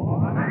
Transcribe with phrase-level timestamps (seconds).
[0.00, 0.47] Oh,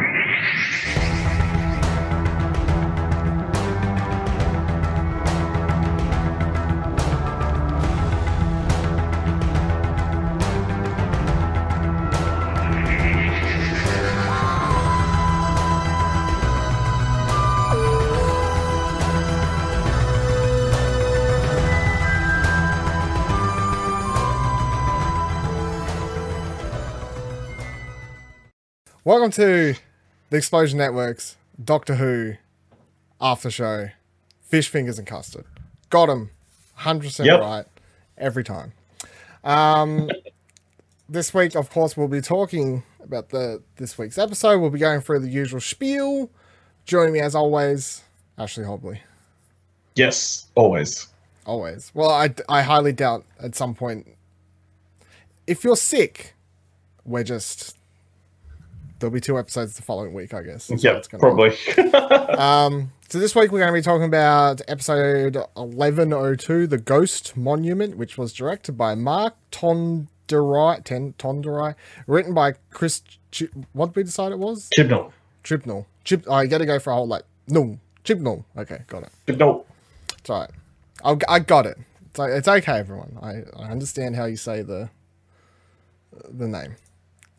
[29.07, 29.73] Welcome to
[30.31, 32.33] the Explosion Network's Doctor Who
[33.21, 33.87] after show.
[34.41, 35.45] Fish fingers and custard.
[35.89, 36.31] Got him.
[36.79, 37.39] 100% Yep.
[37.39, 37.65] right
[38.17, 38.73] every time.
[39.45, 40.11] Um,
[41.09, 44.59] this week, of course, we'll be talking about the this week's episode.
[44.59, 46.29] We'll be going through the usual spiel.
[46.83, 48.03] Joining me, as always,
[48.37, 48.99] Ashley Hobley.
[49.95, 51.07] Yes, always.
[51.45, 51.93] Always.
[51.93, 54.05] Well, I, I highly doubt at some point.
[55.47, 56.33] If you're sick,
[57.05, 57.76] we're just.
[58.99, 60.67] There'll be two episodes the following week, I guess.
[60.67, 61.55] That's what Yep, it's gonna be.
[61.85, 62.37] probably.
[62.37, 67.95] Um, so this week we're going to be talking about episode 1102, The Ghost Monument,
[67.97, 71.13] which was directed by Mark Tonderai, Ten,
[72.07, 74.69] written by Chris, Ch- what did we decide it was?
[74.77, 75.11] Chibnall.
[75.43, 75.85] Tribnall.
[76.03, 78.43] Chip, oh, you got to go for a whole, like, no, Chibnall.
[78.57, 79.09] Okay, got it.
[79.27, 79.65] Chibnall.
[80.17, 80.49] It's all right.
[81.03, 81.77] I'll, I got it.
[82.09, 83.17] It's, o- it's okay, everyone.
[83.21, 84.89] I, I understand how you say the
[86.29, 86.75] the name.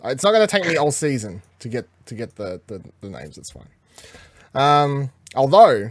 [0.04, 3.08] It's not going to take me all season to get to get the, the, the
[3.10, 3.38] names.
[3.38, 3.68] It's fine.
[4.54, 5.90] Um, although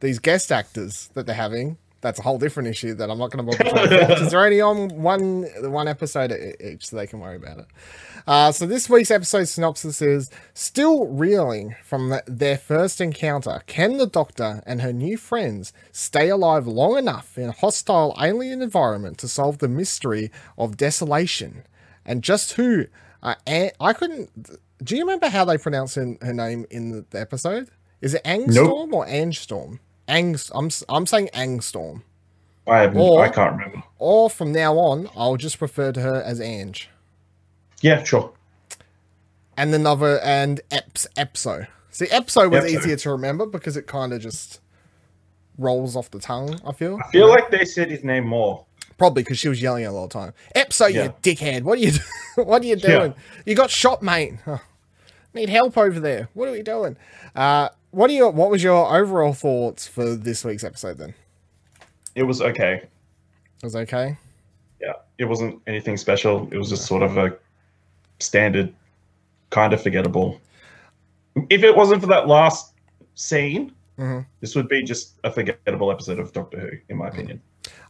[0.00, 3.44] these guest actors that they're having, that's a whole different issue that I'm not going
[3.50, 7.58] to bother because they're only on one one episode each, so they can worry about
[7.58, 7.66] it.
[8.26, 13.62] Uh, so this week's episode synopsis is still reeling from the- their first encounter.
[13.66, 18.62] Can the Doctor and her new friends stay alive long enough in a hostile alien
[18.62, 21.62] environment to solve the mystery of desolation?
[22.04, 22.86] And just who?
[23.22, 24.30] Uh, An- I couldn't.
[24.82, 27.68] Do you remember how they pronounce her, her name in the, episode?
[28.00, 29.78] Is it Angstorm or Angstorm?
[30.08, 30.50] Angs.
[30.54, 32.02] I'm I'm saying Angstorm.
[32.68, 33.82] I have, Or- I can't remember.
[33.98, 36.90] Or from now on, I'll just refer to her as Ange.
[37.80, 38.32] Yeah, sure.
[39.56, 41.66] and another and Eps Epzo.
[41.90, 42.68] See, Epzo was Epzo.
[42.68, 44.60] easier to remember because it kind of just
[45.58, 46.60] rolls off the tongue.
[46.66, 48.64] I feel I feel like they said his name more.
[48.98, 50.32] Probably because she was yelling a lot of time.
[50.54, 51.04] Epzo, Yeah.
[51.04, 51.62] you dickhead!
[51.62, 51.90] What are you?
[52.36, 52.98] do- what are you Yeah.
[52.98, 53.14] doing?
[53.44, 54.34] You got shot, mate.
[54.44, 54.58] Huh.
[55.34, 56.28] Need help over there.
[56.32, 56.96] What are we doing?
[57.34, 58.30] Uh, what are your?
[58.30, 60.96] What was your overall thoughts for this week's episode?
[60.98, 61.14] Then
[62.14, 62.74] It was okay.
[62.82, 64.16] it was okay.
[64.80, 66.48] Yeah, it wasn't anything special.
[66.50, 67.36] It was just sort of a
[68.18, 68.72] standard,
[69.50, 70.40] kind of forgettable.
[71.50, 72.72] If it wasn't for that last
[73.14, 74.24] scene, Mhm.
[74.40, 77.42] this would be just a forgettable episode of Doctor Who, in my opinion.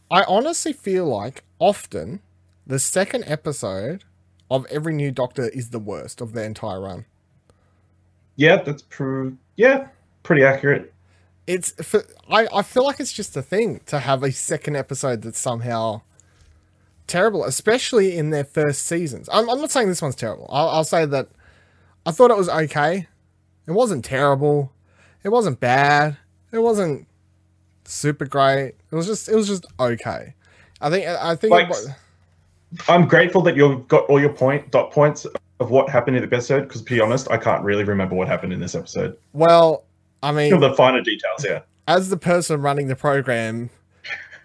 [0.09, 2.21] I honestly feel like often
[2.65, 4.03] the second episode
[4.49, 7.05] of every new Doctor is the worst of the entire run.
[8.35, 9.37] Yeah, that's true.
[9.55, 9.87] Yeah,
[10.23, 10.93] pretty accurate.
[11.47, 15.21] it's for, I, I feel like it's just a thing to have a second episode
[15.21, 16.01] that's somehow
[17.07, 19.29] terrible, especially in their first seasons.
[19.31, 20.47] I'm, I'm not saying this one's terrible.
[20.49, 21.29] I'll, I'll say that
[22.05, 23.07] I thought it was okay.
[23.65, 24.71] It wasn't terrible.
[25.23, 26.17] It wasn't bad.
[26.51, 27.07] It wasn't
[27.87, 28.75] super great.
[28.91, 30.33] It was just it was just okay.
[30.81, 31.71] I think I think Like-
[32.89, 35.25] I'm grateful that you've got all your point dot points
[35.59, 36.61] of what happened in the episode.
[36.63, 39.17] Because to be honest, I can't really remember what happened in this episode.
[39.33, 39.85] well,
[40.21, 41.61] I mean, The finer details, yeah.
[41.87, 43.69] as the person running the program,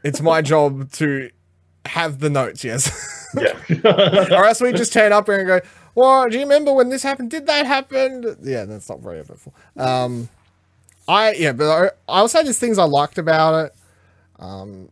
[0.04, 1.30] it's my job to
[1.86, 2.62] have the notes.
[2.62, 3.28] Yes.
[3.34, 3.58] Yeah.
[4.30, 5.60] or else we just turn up here and go,
[5.94, 7.30] "Well, do you remember when this happened?
[7.30, 9.54] Did that happen?" Yeah, that's not very eventful.
[9.78, 10.28] Um,
[11.08, 13.74] I yeah, but I, I'll say there's things I liked about it.
[14.38, 14.90] Um,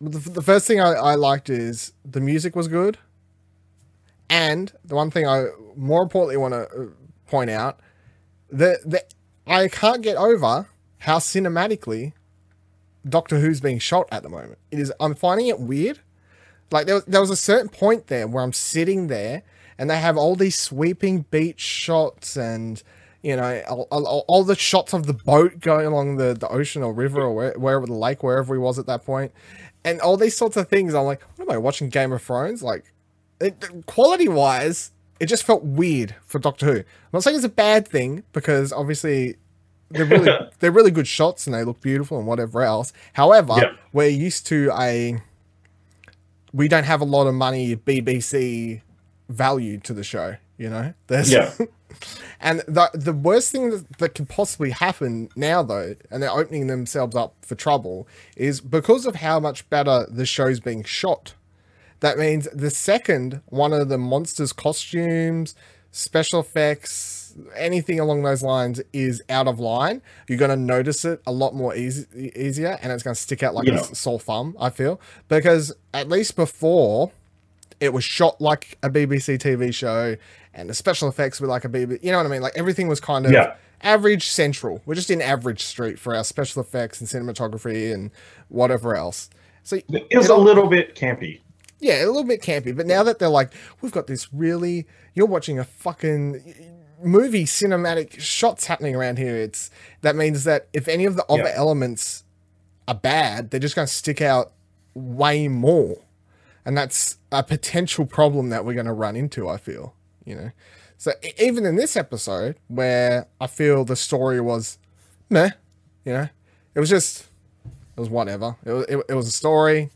[0.00, 2.98] the, the first thing I, I liked is the music was good,
[4.28, 6.92] and the one thing I more importantly want to
[7.26, 7.80] point out
[8.48, 9.04] the the
[9.46, 12.12] I can't get over how cinematically
[13.08, 14.58] Doctor Who's being shot at the moment.
[14.70, 16.00] It is I'm finding it weird.
[16.70, 19.42] Like there was, there was a certain point there where I'm sitting there
[19.76, 22.82] and they have all these sweeping beach shots and
[23.22, 26.82] you know all, all, all the shots of the boat going along the, the ocean
[26.82, 29.30] or river or where, wherever the lake wherever he was at that point
[29.84, 32.62] and all these sorts of things i'm like what am i watching game of thrones
[32.62, 32.92] like
[33.40, 37.48] it, quality wise it just felt weird for doctor who i'm not saying it's a
[37.48, 39.36] bad thing because obviously
[39.90, 40.30] they're really
[40.60, 43.72] they're really good shots and they look beautiful and whatever else however Yeah.
[43.92, 45.20] we're used to a
[46.52, 48.80] we don't have a lot of money BBC
[49.28, 50.94] value to the show, you know?
[51.06, 51.52] There's Yeah.
[52.40, 56.66] and the the worst thing that, that can possibly happen now though, and they're opening
[56.66, 58.06] themselves up for trouble,
[58.36, 61.34] is because of how much better the show's being shot.
[62.00, 65.54] That means the second one of the monsters' costumes,
[65.92, 71.20] special effects, anything along those lines is out of line, you're going to notice it
[71.26, 73.80] a lot more easy, easier and it's going to stick out like Yeah.
[73.80, 75.00] a sore thumb, I feel.
[75.28, 77.12] Because at least before,
[77.80, 80.16] it was shot like a BBC TV show
[80.54, 82.42] and the special effects were like a BBC, you know what I mean?
[82.42, 83.54] Like everything was kind of Yeah.
[83.82, 84.82] average central.
[84.86, 88.10] We're just in average street for our special effects and cinematography and
[88.48, 89.30] whatever else.
[89.62, 91.40] So It was a little bit campy.
[91.78, 95.26] yeah, a little bit campy, but now that they're like, we've got this really, you're
[95.26, 99.36] watching a fucking movie cinematic shots happening around here.
[99.36, 99.70] It's
[100.02, 101.52] that means that if any of the other Yeah.
[101.54, 102.24] elements
[102.88, 104.52] are bad, they're just going to stick out
[104.94, 105.96] way more,
[106.64, 109.48] and that's a potential problem that we're going to run into.
[109.48, 109.94] I feel,
[110.24, 110.50] you know,
[110.98, 114.78] so even in this episode where I feel the story was
[115.30, 115.50] meh,
[116.04, 116.28] you know,
[116.74, 117.26] it was just
[117.96, 118.56] it was whatever.
[118.64, 119.90] It was it, it was a story.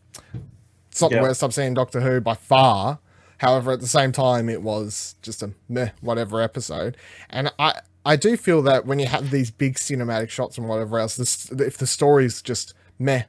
[0.91, 1.19] It's not Yeah.
[1.19, 2.99] the worst I've seen Doctor Who by far.
[3.39, 6.97] However, at the same time, it was just a meh, whatever episode.
[7.29, 10.99] And I, I do feel that when you have these big cinematic shots and whatever
[10.99, 13.25] else, this, if the story's just meh,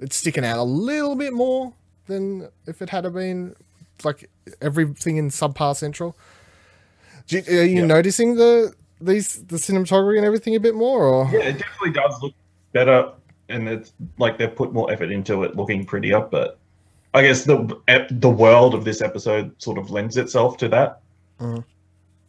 [0.00, 1.74] it's sticking out a little bit more
[2.06, 3.54] than if it had been
[4.02, 4.30] like
[4.62, 6.16] everything in subpar central.
[7.32, 7.86] You, are you Yeah.
[7.86, 11.04] noticing the these the cinematography and everything a bit more?
[11.04, 12.34] Or Yeah, it definitely does look
[12.72, 13.12] better,
[13.48, 16.20] and it's like they've put more effort into it, looking prettier.
[16.20, 16.58] But
[17.14, 17.76] I guess the
[18.10, 21.00] the world of this episode sort of lends itself to that.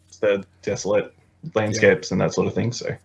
[0.07, 1.13] It's the desolate
[1.56, 2.71] landscapes and that sort of thing.
[2.71, 2.95] So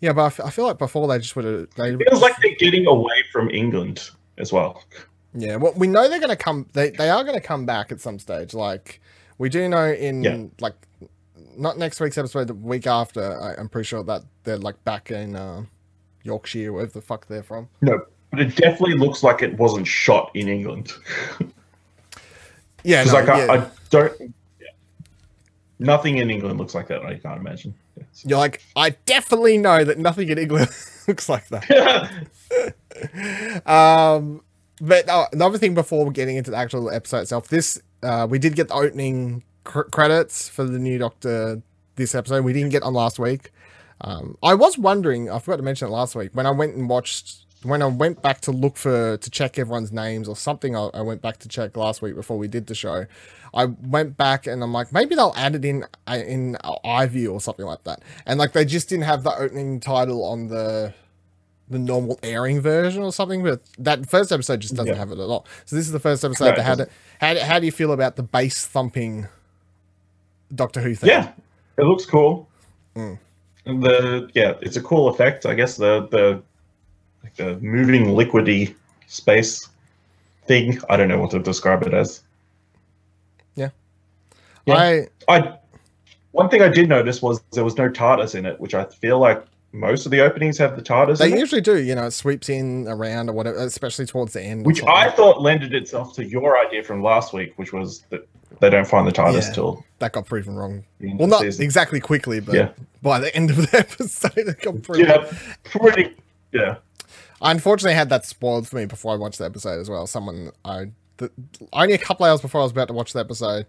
[0.00, 2.22] yeah, but I f- I feel like before they just would have they it feels
[2.22, 4.82] like they're getting away from England as well.
[5.34, 6.66] Yeah, well, we know they're going to come.
[6.72, 8.52] They they are going to come back at some stage.
[8.54, 9.00] Like
[9.38, 10.44] we do know in Yeah.
[10.60, 10.74] like
[11.58, 13.40] not next week's episode, the week after.
[13.40, 15.64] I, I'm pretty sure that they're like back in uh,
[16.22, 17.68] Yorkshire, wherever the fuck they're from.
[17.80, 20.92] No, but it definitely looks like it wasn't shot in England.
[22.84, 23.52] Yeah, no, like I, yeah.
[23.52, 24.34] I don't.
[24.60, 24.68] Yeah.
[25.78, 27.04] Nothing in England looks like that.
[27.04, 27.74] I can't imagine.
[28.24, 30.68] you're like, I definitely know that nothing in England
[31.08, 32.26] looks like that.
[33.66, 34.42] Um,
[34.80, 38.38] but uh, another thing before we're getting into the actual episode itself, this uh, we
[38.38, 41.60] did get the opening cr- credits for the new Doctor
[41.96, 42.44] this episode.
[42.44, 43.50] We didn't get on last week.
[44.00, 46.88] Um, I was wondering, I forgot to mention it last week when I went and
[46.88, 47.42] watched.
[47.62, 51.00] When I went back to look for to check everyone's names or something, I, I
[51.00, 53.06] went back to check last week before we did the show.
[53.54, 57.40] I went back and I'm like, maybe they'll add it in uh, in iView or
[57.40, 58.02] something like that.
[58.26, 60.92] And like they just didn't have the opening title on the
[61.68, 64.98] the normal airing version or something, but that first episode just doesn't Yeah.
[64.98, 65.46] have it at all.
[65.64, 66.90] So this is the first episode No, that had it.
[67.20, 69.26] How, how do you feel about the bass thumping
[70.54, 71.10] Doctor Who thing?
[71.10, 71.32] Yeah,
[71.78, 72.48] it looks cool.
[72.94, 73.18] Mm.
[73.64, 75.44] The yeah, it's a cool effect.
[75.44, 76.42] I guess the the
[77.22, 78.74] like the moving liquidy
[79.06, 79.68] space
[80.46, 80.80] thing.
[80.88, 82.22] I don't know what to describe it as.
[83.56, 83.70] Yeah.
[84.68, 85.54] I I
[86.32, 89.18] one thing I did notice was there was no TARDIS in it, which I feel
[89.18, 92.06] like most of the openings have the TARDIS they in it, usually do, you know,
[92.06, 94.64] it sweeps in around or whatever, especially towards the end.
[94.64, 94.82] which.
[94.84, 98.28] I thought lended itself to your idea from last week, which was that
[98.60, 99.52] they don't find the TARDIS Yeah.
[99.52, 100.84] till that got proven wrong.
[101.00, 102.70] Well, not exactly quickly, but Yeah.
[103.02, 105.06] by the end of the episode, it got proven.
[105.06, 105.30] Yeah,
[105.64, 106.14] pretty.
[106.52, 106.76] Yeah,
[107.42, 110.06] I unfortunately had that spoiled for me before I watched the episode as well.
[110.06, 110.86] Someone I
[111.18, 111.30] the,
[111.72, 113.66] only a couple hours before I was about to watch the episode,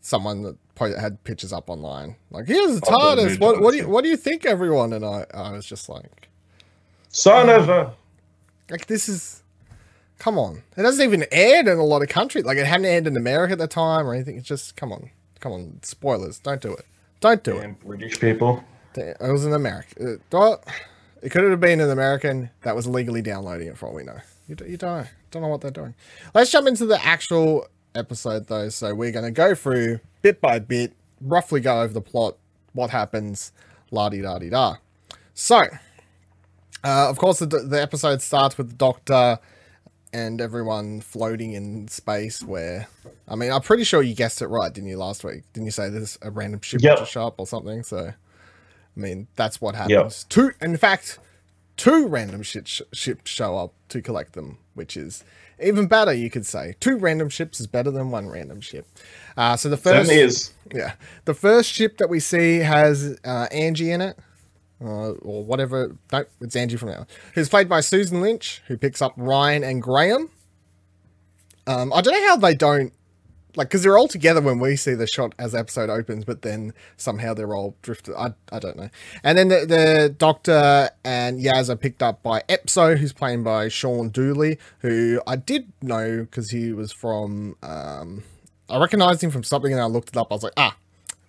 [0.00, 0.56] someone that
[0.98, 3.38] had pictures up online like, "Here's the Oh, TARDIS.
[3.40, 6.28] What, what do you what do you think, everyone?" And I I was just like,
[7.08, 7.92] son um, of a.
[8.70, 9.41] like this is.
[10.22, 12.44] Come on, it hasn't even aired in a lot of countries.
[12.44, 14.36] Like it hadn't aired in America at the time or anything.
[14.36, 15.10] It's just come on,
[15.40, 16.38] come on, spoilers.
[16.38, 16.86] Don't do it.
[17.18, 17.80] Don't do it.
[17.80, 18.62] British people.
[18.94, 20.06] It was an American.
[20.06, 20.64] Uh, well,
[21.22, 24.20] it could have been an American that was legally downloading it for all we know.
[24.46, 25.08] You, you don't know.
[25.32, 25.96] Don't know what they're doing.
[26.34, 28.68] Let's jump into the actual episode, though.
[28.68, 32.36] So we're going to go through bit by bit, roughly go over the plot,
[32.74, 33.50] what happens,
[33.90, 34.76] la di da di da.
[35.34, 35.62] So,
[36.84, 39.40] uh, of course, the, the episode starts with the Doctor
[40.12, 42.42] and everyone floating in space.
[42.42, 42.88] Where,
[43.28, 44.96] I mean, I'm pretty sure you guessed it right, didn't you?
[44.98, 46.98] Last week, didn't you say there's a random ship Yep.
[46.98, 47.82] to show up or something?
[47.82, 48.14] So, I
[49.00, 50.24] mean, that's what happens.
[50.24, 51.18] Two, in fact,
[51.76, 55.24] two random shit sh- ships show up to collect them, which is
[55.62, 56.12] even better.
[56.12, 58.86] You could say two random ships is better than one random ship.
[59.36, 60.52] Uh, so the first Certainly is.
[60.74, 60.94] yeah.
[61.24, 64.18] The first ship that we see has uh, Angie in it,
[64.82, 65.96] uh, or whatever.
[66.12, 67.06] No, it's Angie from now.
[67.34, 70.30] Who's played by Susan Lynch, who picks up Ryan and Graham.
[71.66, 72.92] Um, I don't know how they don't
[73.56, 76.42] like because they're all together when we see the shot as the episode opens, but
[76.42, 78.14] then somehow they're all drifted.
[78.16, 78.88] I, I don't know.
[79.22, 83.68] And then the, the Doctor and Yaz are picked up by Epzo, who's played by
[83.68, 87.56] Shaun Dooley, who I did know because he was from.
[87.62, 88.24] Um,
[88.68, 90.28] I recognized him from something and I looked it up.
[90.30, 90.76] I was like, ah,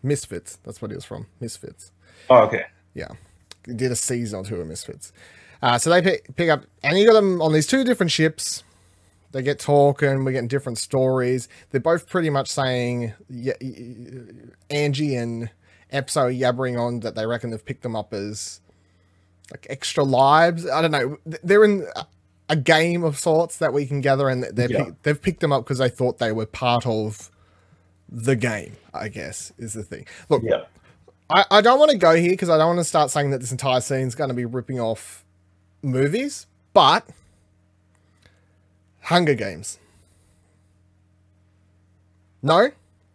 [0.01, 0.57] Misfits.
[0.63, 1.27] That's what he was from.
[1.39, 1.91] Misfits.
[2.29, 2.65] Oh, okay.
[2.93, 3.09] Yeah,
[3.63, 5.11] did a season or two of Misfits.
[5.61, 8.63] Uh, so they pick, pick up, and you got them on these two different ships.
[9.31, 10.23] They get talking.
[10.23, 11.47] We're getting different stories.
[11.71, 13.53] They're both pretty much saying, yeah,
[14.69, 15.49] Angie and
[15.91, 18.59] Epzo are yabbering on that they reckon they've picked them up as
[19.51, 20.67] like extra lives.
[20.67, 21.17] I don't know.
[21.25, 21.87] They're in
[22.49, 24.83] a game of sorts that we can gather, and they're Yeah.
[24.85, 27.31] pick, they've picked them up because they thought they were part of
[28.09, 28.75] the game.
[28.93, 30.05] I guess is the thing.
[30.29, 30.65] Look, Yeah.
[31.33, 33.41] I, I don't want to go here because I don't want to start saying that
[33.41, 35.25] this entire scene is going to be ripping off
[35.81, 37.09] movies, but
[39.01, 39.79] Hunger Games.
[42.43, 42.69] No,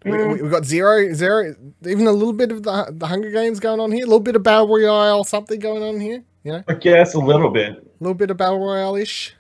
[0.05, 0.43] we, we, mm.
[0.43, 1.55] have got zero, zero,
[1.87, 4.37] even a little bit of the the Hunger Games going on here, a little bit
[4.37, 6.25] of Battle Royale, something going on here.
[6.45, 7.73] You know, I guess a little bit.
[7.73, 9.35] a little bit of Battle Royale ish.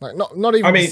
[0.00, 0.66] Like not not even.
[0.66, 0.90] I mean,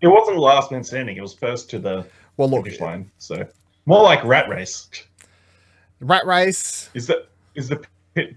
[0.00, 1.16] It wasn't last man standing.
[1.16, 2.04] It was first to the
[2.36, 3.10] well, look, finish line.
[3.18, 3.46] So
[3.86, 4.88] more like rat race.
[6.02, 6.90] Rat Race.
[6.94, 7.82] Is that is the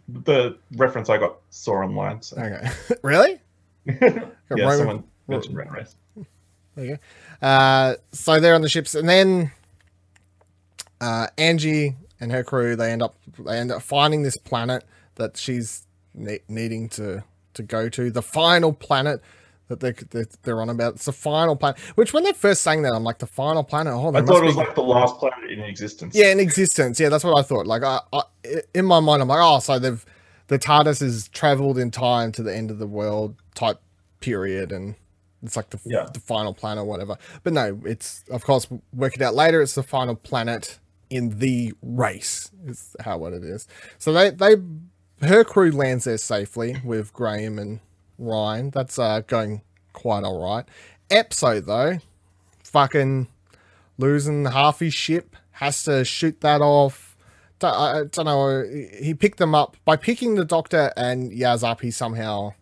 [0.07, 2.22] the reference I got saw online?
[2.22, 2.38] So.
[2.38, 2.69] Okay,
[3.03, 3.39] really?
[3.86, 5.95] yeah, Roman- someone mentioned rat race.
[6.75, 6.98] There you
[7.41, 7.48] go.
[7.48, 9.51] Uh, so they're on the ships, and then
[11.01, 14.84] uh, Angie and her crew they end up they end up finding this planet
[15.15, 19.22] that she's ne- needing to to go to, the final planet
[19.67, 20.95] that they they're, they're on about.
[20.95, 21.79] It's the final planet.
[21.95, 23.93] Which when they first sang that, I'm like the final planet.
[23.93, 26.15] Oh, I thought it was be- like the last planet in existence.
[26.15, 27.00] yeah, in existence.
[27.00, 27.65] Yeah, that's what I thought.
[27.67, 28.22] Like, I, I
[28.74, 30.05] in my mind, I'm like, oh, so they've
[30.48, 33.79] the TARDIS has traveled in time to the end of the world type
[34.19, 34.95] period, and
[35.41, 36.05] it's like the Yeah.
[36.13, 37.17] the final planet, or whatever.
[37.43, 39.62] But no, it's of course work it out later.
[39.62, 40.79] It's the final planet
[41.10, 42.51] in the race.
[42.67, 43.67] Is how what it is.
[43.98, 44.55] So they they
[45.25, 47.79] her crew lands there safely with Graham and
[48.17, 48.69] Ryan.
[48.69, 49.62] That's uh going
[49.93, 50.65] quite all right.
[51.10, 52.00] Epso though,
[52.63, 53.27] fucking
[53.98, 57.15] losing half his ship, has to shoot that off.
[57.63, 58.63] I don't know.
[59.01, 61.81] He picked them up by picking the doctor and Yaz up.
[61.81, 62.53] He somehow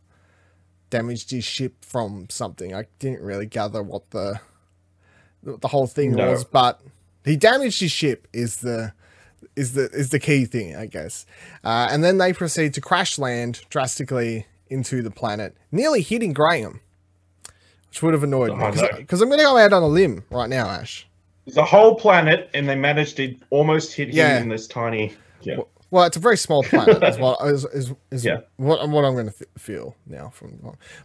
[0.90, 2.74] damaged his ship from something.
[2.74, 4.40] I didn't really gather what the
[5.42, 6.30] the whole thing No.
[6.30, 6.80] was, but
[7.26, 8.28] he damaged his ship.
[8.32, 8.94] Is the
[9.56, 11.26] is the is the key thing, I guess.
[11.64, 16.82] Uh, and then they proceed to crash land drastically into the planet, nearly hitting Graham,
[17.90, 19.88] which would have annoyed oh, me Oh, because I'm going to go out on a
[19.88, 21.08] limb right now, Ash.
[21.46, 25.14] The whole planet, and they managed to almost hit him in this tiny.
[25.42, 25.58] Yeah.
[25.92, 28.40] Well, it's a very small planet, is what is, is, is Yeah.
[28.58, 30.58] what, what I'm going to feel now from.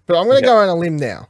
[0.06, 1.28] But I'm going to go on a limb now.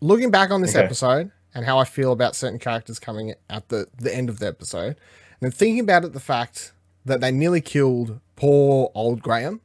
[0.00, 0.84] Looking back on this Okay.
[0.84, 4.46] episode and how I feel about certain characters coming at the the end of the
[4.46, 6.72] episode, and then thinking about it, the fact
[7.04, 9.60] that they nearly killed poor old Graham,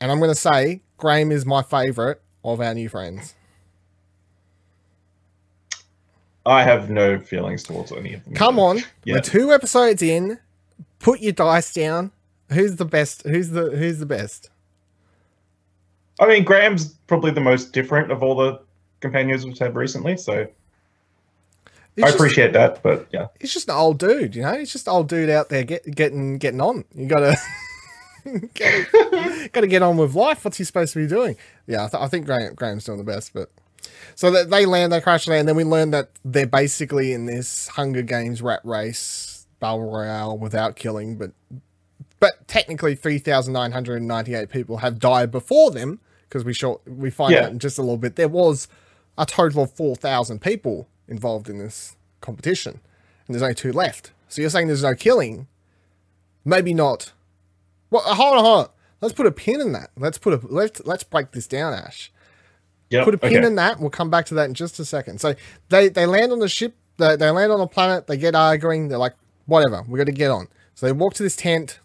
[0.00, 3.34] and I'm going to say Graham is my favorite of our new friends.
[6.44, 8.34] I have no feelings towards any of them.
[8.34, 9.14] Come on, Yeah.
[9.14, 10.38] we're two episodes in.
[10.98, 12.10] Put your dice down.
[12.52, 13.22] Who's the best?
[13.24, 14.50] Who's the who's the best?
[16.20, 18.60] I mean, Graham's probably the most different of all the
[19.00, 20.46] companions we've had recently, so
[21.94, 22.82] He's I just- appreciate that.
[22.82, 24.58] But yeah, he's just an old dude, you know.
[24.58, 26.84] He's just an old dude out there get, getting getting on.
[26.94, 27.36] You gotta
[28.54, 30.44] gotta, gotta get on with life.
[30.44, 31.36] What's he supposed to be doing?
[31.66, 33.32] Yeah, I, th- I think Graham, Graham's doing the best.
[33.32, 33.50] But
[34.14, 35.48] so that they land, they crash land.
[35.48, 40.76] Then we learn that they're basically in this Hunger Games rat race battle royale without
[40.76, 41.32] killing, but
[42.20, 46.52] but technically three thousand nine hundred ninety eight people have died before them because we
[46.52, 47.44] short we find Yeah.
[47.44, 48.68] out in just a little bit there was
[49.16, 52.80] a total of four thousand people involved in this competition,
[53.26, 54.12] and there's only two left.
[54.28, 55.46] So you're saying there's no killing?
[56.44, 57.12] Maybe not.
[57.90, 58.70] Well, uh, hold on, hold on.
[59.00, 59.90] Let's put a pin in that.
[59.96, 62.10] Let's put a let's let's break this down, Ash.
[62.90, 63.04] yeah.
[63.04, 63.46] Put a pin okay.
[63.46, 63.80] in that.
[63.80, 65.20] We'll come back to that in just a second.
[65.20, 65.34] So
[65.68, 66.74] they they land on the ship.
[66.96, 68.06] They, they land on the planet.
[68.06, 68.88] They get arguing.
[68.88, 69.14] They're like,
[69.46, 69.84] whatever.
[69.86, 70.48] We got to get on.
[70.74, 71.78] So they walk to this tent.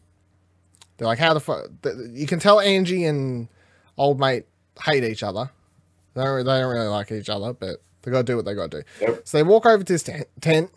[0.98, 1.66] They're like, how the fuck?
[2.12, 3.48] You can tell Angie and
[3.98, 4.46] old mate
[4.84, 5.52] hate each other.
[6.16, 8.54] They don't, they don't really like each other, but they got to do what they
[8.54, 8.84] got to do.
[9.02, 9.22] Yep.
[9.28, 10.72] So they walk over to this tent, tent,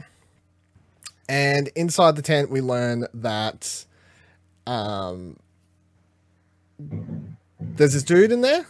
[1.28, 3.85] and inside the tent, we learn that
[4.66, 5.36] um,
[7.60, 8.66] there's this dude in there.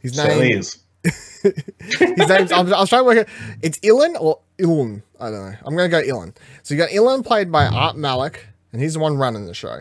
[0.00, 0.78] His Certainly name, is.
[1.02, 2.52] his name's.
[2.52, 3.28] I'm, I was trying to work it.
[3.62, 5.02] It's Ilan or Ilun.
[5.20, 5.56] I don't know.
[5.64, 6.34] I'm gonna go Ilan.
[6.62, 9.80] So you got Ilan played by Art Malik, and he's the one running the show.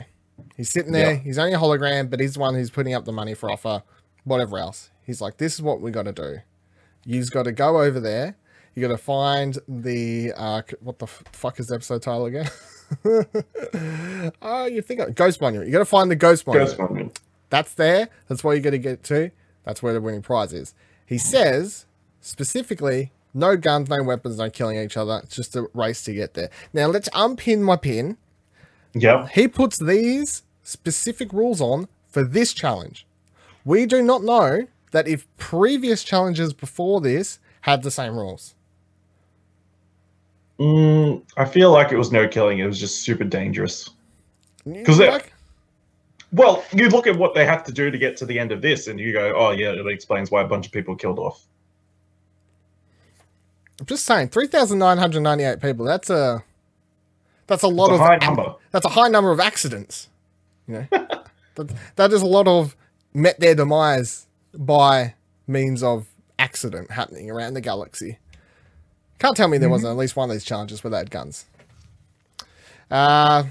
[0.56, 1.14] He's sitting there.
[1.14, 1.20] Yeah.
[1.20, 3.84] He's only a hologram, but he's the one who's putting up the money for offer,
[4.24, 4.90] whatever else.
[5.04, 6.40] He's like, this is what we got to do.
[7.06, 8.36] You've got to go over there.
[8.74, 12.50] You got to find the uh, what the f- fuck is the episode title again?
[14.42, 15.68] oh, you think of- Ghost Monument.
[15.68, 16.70] You got to find the Ghost Monument.
[16.70, 17.20] Ghost Monument.
[17.50, 18.10] That's there.
[18.28, 19.32] That's where you got to get to.
[19.64, 20.74] That's where the winning prize is.
[21.06, 21.86] He says
[22.22, 25.22] specifically, No guns, no weapons, no killing each other.
[25.24, 26.50] It's just a race to get there.
[26.74, 28.18] Now let's unpin my pin.
[28.94, 29.30] Yep.
[29.30, 33.06] He puts these specific rules on for this challenge.
[33.64, 38.56] We do not know that if previous challenges before this had the same rules.
[40.60, 42.60] Mm, I feel like it was no killing.
[42.60, 43.90] It was just super dangerous.
[44.72, 45.34] Because like-
[46.32, 48.62] Well, you look at what they have to do to get to the end of
[48.62, 51.46] this, and you go, "Oh yeah, it explains why a bunch of people killed off."
[53.80, 55.86] I'm just saying, three thousand nine hundred ninety-eight people.
[55.86, 56.44] That's a
[57.46, 58.56] that's a lot It's a of high number.
[58.72, 60.10] That's a high number of accidents.
[60.68, 61.08] You know,
[61.56, 62.76] that, that is a lot of
[63.14, 65.14] met their demise by
[65.48, 66.08] means of
[66.40, 68.18] accident happening around the galaxy.
[69.20, 71.46] Can't tell me there wasn't at least one of these challenges where they had guns.
[72.90, 73.46] Uh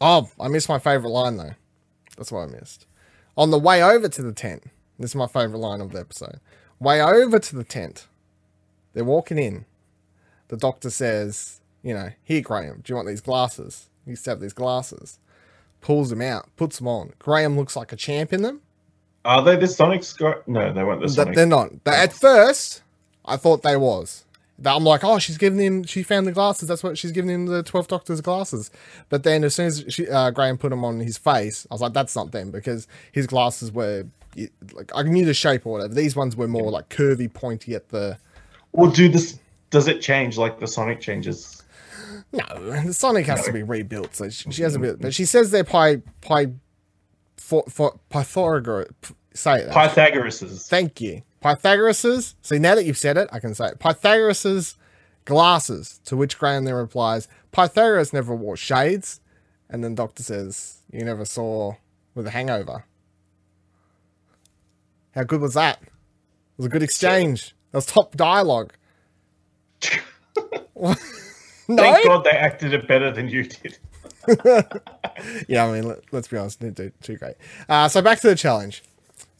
[0.00, 1.54] oh, I missed my favorite line though.
[2.16, 2.86] That's what I missed.
[3.36, 4.64] On the way over to the tent,
[4.98, 6.40] this is my favorite line of the episode.
[6.78, 8.06] Way over to the tent,
[8.92, 9.66] they're walking in.
[10.48, 13.88] The doctor says, you know, here, Graham, do you want these glasses?
[14.04, 15.18] He used to have these glasses.
[15.80, 17.12] Pulls them out, puts them on.
[17.18, 18.60] Graham looks like a champ in them.
[19.24, 20.34] Are they the Sonic Sky?
[20.46, 21.34] No, they weren't the Th- Sonic.
[21.36, 21.84] They're not.
[21.84, 22.82] They- at first,
[23.24, 24.24] I thought they was.
[24.58, 25.84] That- I'm like, oh, she's giving him.
[25.84, 26.68] She found the glasses.
[26.68, 28.70] That's what she's giving him the Twelfth Doctor's glasses.
[29.08, 31.80] But then, as soon as she, uh, Graham put them on his face, I was
[31.80, 34.06] like, that's not them because his glasses were
[34.72, 35.94] like I knew the shape or whatever.
[35.94, 38.18] These ones were more like curvy, pointy at the.
[38.72, 39.38] Well, do this.
[39.70, 41.62] Does it change like the Sonic changes?
[42.32, 42.44] No,
[42.84, 44.14] the Sonic has to be rebuilt.
[44.14, 46.48] So she, she has a bit, but she says they're pi pi
[47.36, 48.88] for for Pythagoras.
[49.34, 49.70] Say it.
[49.70, 50.68] Pythagoras's.
[50.68, 51.22] Thank you.
[51.42, 52.34] Pythagoras's.
[52.42, 53.78] See, now that you've said it, I can say it.
[53.78, 54.76] Pythagoras's
[55.24, 56.00] glasses.
[56.04, 59.20] To which Graham then replies, Pythagoras never wore shades.
[59.68, 61.74] And then Doctor says, You never saw
[62.14, 62.84] with a hangover.
[65.12, 65.80] How good was that?
[65.82, 65.88] It
[66.56, 67.54] was a good exchange.
[67.72, 68.74] That was top dialogue.
[70.76, 70.94] no?
[71.68, 73.78] Thank God they acted it better than you did.
[75.48, 77.34] Yeah, I mean, let, let's be honest, didn't do too great.
[77.68, 78.82] Uh, so back to the challenge.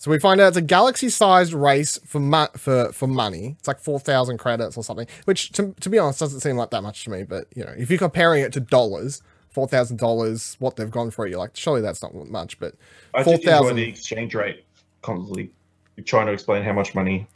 [0.01, 3.55] So we find out it's a galaxy-sized race for mo- for for money.
[3.59, 6.71] It's like four thousand credits or something, which to, to be honest doesn't seem like
[6.71, 7.23] that much to me.
[7.23, 11.11] But you know, if you're comparing it to dollars, four thousand dollars, what they've gone
[11.11, 12.59] for, you're like, surely that's not much.
[12.59, 12.77] But
[13.25, 13.37] four
[13.75, 14.65] the exchange rate
[15.03, 15.51] constantly.
[15.97, 17.27] You're trying to explain how much money.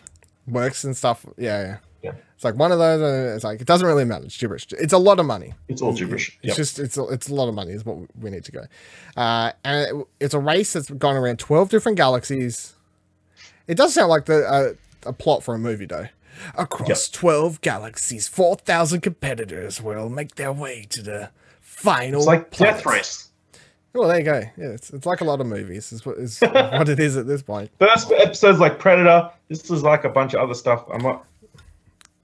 [0.46, 1.27] works and stuff.
[1.37, 1.77] Yeah, yeah.
[2.05, 2.12] Yeah.
[2.35, 3.01] It's like one of those.
[3.01, 4.25] Uh, it's like it doesn't really matter.
[4.27, 4.67] It's gibberish.
[4.73, 5.55] It's a lot of money.
[5.69, 6.38] It's all gibberish.
[6.43, 6.57] It's Yep.
[6.57, 8.64] just it's a, it's a lot of money is what we need to go.
[9.17, 12.75] Uh, and it, it's a race that's gone around twelve different galaxies.
[13.67, 16.09] It does sound like the uh, a plot for a movie though.
[16.57, 22.19] Across twelve galaxies, four thousand competitors will make their way to the final.
[22.21, 22.77] It's like planet.
[22.77, 23.29] Death Race.
[23.97, 24.40] Oh, there you go.
[24.57, 25.93] Yeah, it's, it's like a lot of movies.
[25.93, 27.71] Is what is what it is at this point.
[27.79, 29.31] First episode's like Predator.
[29.49, 30.85] This is like a bunch of other stuff.
[30.93, 31.25] I'm not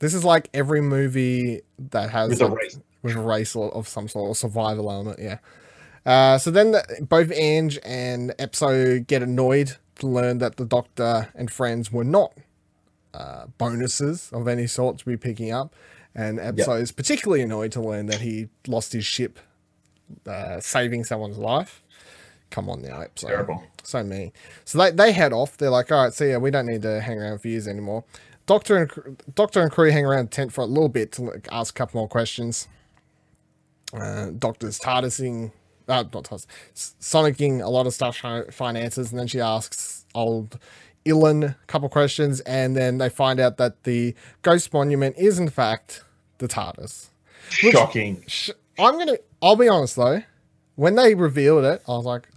[0.01, 1.61] This is like every movie
[1.91, 2.79] that has with a like, race.
[3.03, 5.19] with a race or, of some sort or survival element.
[5.21, 5.39] Yeah.
[6.05, 11.29] Uh, so then the, both Ange and Epzo get annoyed to learn that the Doctor
[11.35, 12.33] and friends were not
[13.13, 15.75] uh, bonuses of any sort to be picking up,
[16.15, 19.39] and Epzo is particularly annoyed to learn that he lost his ship,
[20.27, 21.83] uh, saving someone's life.
[22.51, 23.29] Come on now, Epzo.
[23.29, 23.63] Terrible.
[23.83, 24.33] So mean.
[24.65, 25.57] So they, they head off.
[25.57, 26.39] They're like, all right, see ya.
[26.39, 28.05] We don't need to hang around for years anymore.
[28.51, 31.47] Doctor and Doctor and crew hang around the tent for a little bit to like,
[31.53, 32.67] ask a couple more questions.
[33.95, 35.53] Uh, Doctor's TARDISing,
[35.89, 39.41] uh, not TARDIS, sonicking a lot of stuff, trying to find answers, and then she
[39.41, 40.59] asks old
[41.07, 45.49] Ilan a couple questions, and then they find out that the Ghost Monument is in
[45.49, 46.03] fact
[46.39, 47.11] the TARDIS.
[47.63, 48.25] Which- Shocking.
[48.27, 49.19] Sh- I'm gonna.
[49.41, 50.25] I'll be honest though.
[50.75, 52.29] When they revealed it, I was like,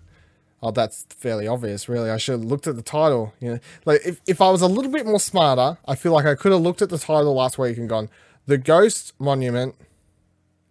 [0.63, 1.89] "Oh, that's fairly obvious.
[1.89, 3.33] Really, I should have looked at the title.
[3.39, 6.25] You know, like if if I was a little bit more smarter, I feel like
[6.25, 8.09] I could have looked at the title last week and gone,
[8.47, 9.75] "The Ghost Monument."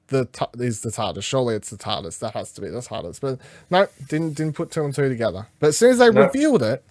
[0.09, 0.29] The
[0.59, 1.23] is the TARDIS.
[1.23, 2.19] Surely it's the TARDIS.
[2.19, 3.21] That has to be the TARDIS.
[3.21, 3.39] But
[3.71, 5.47] no, didn't didn't put two and two together.
[5.61, 6.23] But as soon as they No.
[6.23, 6.85] revealed it,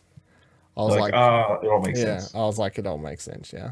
[0.78, 2.36] I was Like, like, ah, it all makes yeah, sense.
[2.36, 3.54] I was like, it all makes sense.
[3.54, 3.72] Yeah.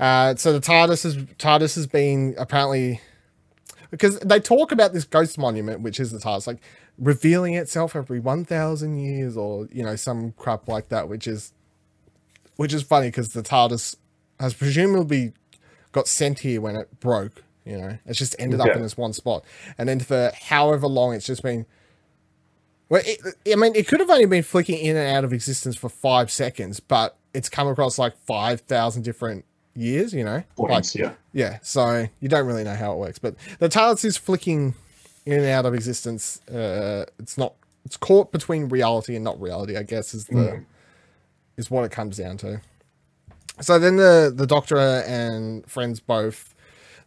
[0.00, 3.00] Uh, so the TARDIS is TARDIS has been apparently
[3.90, 6.58] because they talk about this ghost monument, which is the TARDIS, like
[6.98, 11.52] revealing itself every one thousand years, or you know some crap like that, which is
[12.56, 13.96] which is funny because the TARDIS
[14.40, 15.32] has presumably
[15.92, 17.44] got sent here when it broke.
[17.64, 19.44] You know, it's just ended up in this one spot,
[19.76, 21.66] and then for however long it's just been.
[22.88, 23.20] Well, it,
[23.52, 26.30] I mean, it could have only been flicking in and out of existence for five
[26.30, 30.14] seconds, but it's come across like five thousand different years.
[30.14, 31.12] You know, like yeah.
[31.34, 34.74] yeah, so you don't really know how it works, but the TARDIS is flicking
[35.28, 36.40] in and out of existence.
[36.48, 37.54] Uh, it's not.
[37.84, 39.76] It's caught between reality and not reality.
[39.76, 40.64] I guess is the Mm.
[41.56, 42.60] is what it comes down to.
[43.60, 46.54] So then the the doctor and friends both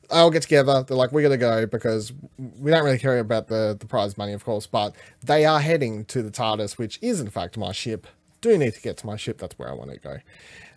[0.10, 0.84] they all get together.
[0.84, 2.12] They're like, we gotta go because
[2.60, 6.06] we don't really care about the the prize money, of course, but they are heading
[6.06, 8.08] to the TARDIS, which is in fact my ship.
[8.42, 9.38] Do need to get to my ship.
[9.38, 10.18] That's where I want to go.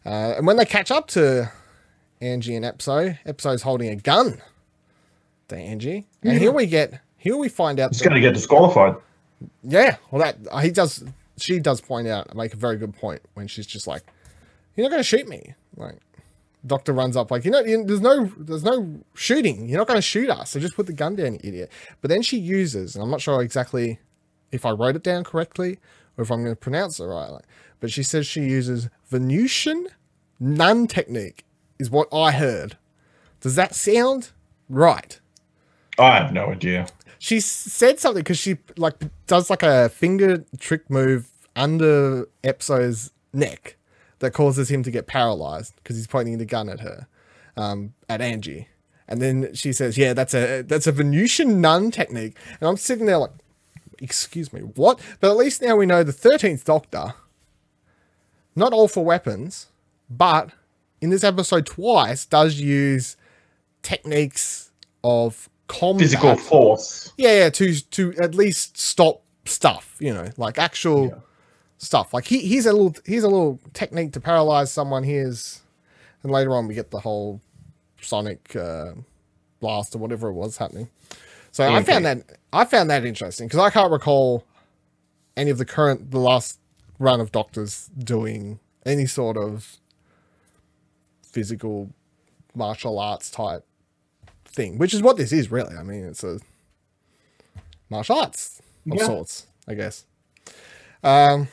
[0.06, 1.50] Uh, and when they catch up to
[2.20, 4.40] Angie and Epzo, Epzo's holding a gun
[5.48, 8.94] to Angie, and here we get here we find out He's going to get disqualified.
[9.62, 11.02] yeah, well, that uh, he does.
[11.38, 14.02] She does point out, make a very good point when she's just like,
[14.76, 15.96] "You're not going to shoot me." Like,
[16.66, 19.66] Doctor runs up like, "You know, you- there's no, there's no shooting.
[19.68, 20.50] You're not going to shoot us.
[20.50, 23.20] So just put the gun down, you idiot." But then she uses, and I'm not
[23.22, 23.98] sure exactly
[24.52, 25.78] if I wrote it down correctly
[26.16, 27.30] or if I'm going to pronounce it right.
[27.30, 27.44] Like,
[27.80, 29.88] but she says she uses Venusian
[30.38, 31.44] nun technique,
[31.80, 32.76] is what I heard.
[33.40, 34.30] Does that sound
[34.68, 35.18] right?
[35.98, 36.86] I have no idea.
[37.18, 38.94] she said something because she like
[39.26, 43.76] does like a finger trick move under Epzo's neck
[44.18, 47.06] that causes him to get paralyzed because he's pointing the gun at her,
[47.56, 48.68] um, at Angie.
[49.06, 53.06] And then she says, "Yeah, that's a that's a Venusian nun technique." And I'm sitting
[53.06, 53.32] there like,
[54.00, 57.14] "Excuse me, what?" But at least now we know the Thirteenth Doctor.
[58.56, 59.66] Not all for weapons,
[60.08, 60.50] but
[61.00, 63.16] in this episode twice does use
[63.82, 64.70] techniques
[65.02, 67.12] of combat Physical force.
[67.16, 71.14] yeah, yeah, to to at least stop stuff, you know, like actual Yeah.
[71.78, 72.12] stuff.
[72.14, 75.04] Like he here's a little here's a little technique to paralyze someone.
[75.04, 75.60] Here's
[76.22, 77.40] and later on we get the whole
[78.00, 78.92] sonic uh,
[79.60, 80.88] blast or whatever it was happening.
[81.52, 84.44] So I found that I found that interesting because I can't recall
[85.36, 86.58] any of the current the last
[86.98, 89.78] run of doctors doing any sort of
[91.22, 91.90] physical
[92.54, 93.64] martial arts type
[94.54, 95.76] thing, which is what this is really.
[95.76, 96.38] I mean, it's a
[97.90, 99.06] martial arts of Yeah.
[99.06, 100.04] sorts, I guess.
[101.02, 101.48] Um,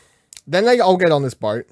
[0.48, 1.66] then they all get on this boat.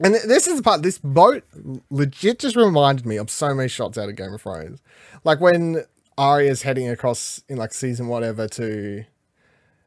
[0.00, 1.44] And this is the part, this boat
[1.90, 4.80] legit just reminded me of so many shots out of Game of Thrones.
[5.22, 5.84] Like when
[6.18, 9.04] Arya's heading across in like season whatever to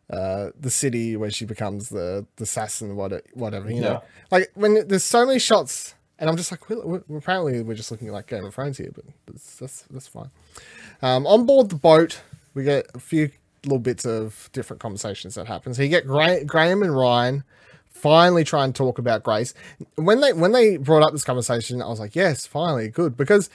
[0.10, 4.02] uh, the city where she becomes the, the assassin, what, whatever, you know.
[4.32, 7.92] Like when there's so many shots, and I'm just like, we we apparently we're just
[7.92, 10.30] looking at like Game of Thrones here, but that's, that's, that's fine.
[11.02, 12.22] Um, on board the boat,
[12.54, 13.30] we get a few
[13.64, 15.74] little bits of different conversations that happen.
[15.74, 17.44] So you get Gra- Graham and Ryan
[17.86, 19.54] finally try and talk about Grace.
[19.96, 23.18] When they when they brought up this conversation, I was like, yes, finally, good.
[23.18, 23.50] Because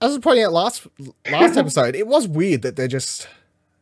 [0.00, 0.86] as I was pointing out last
[1.30, 3.28] last episode, it was weird that they're just,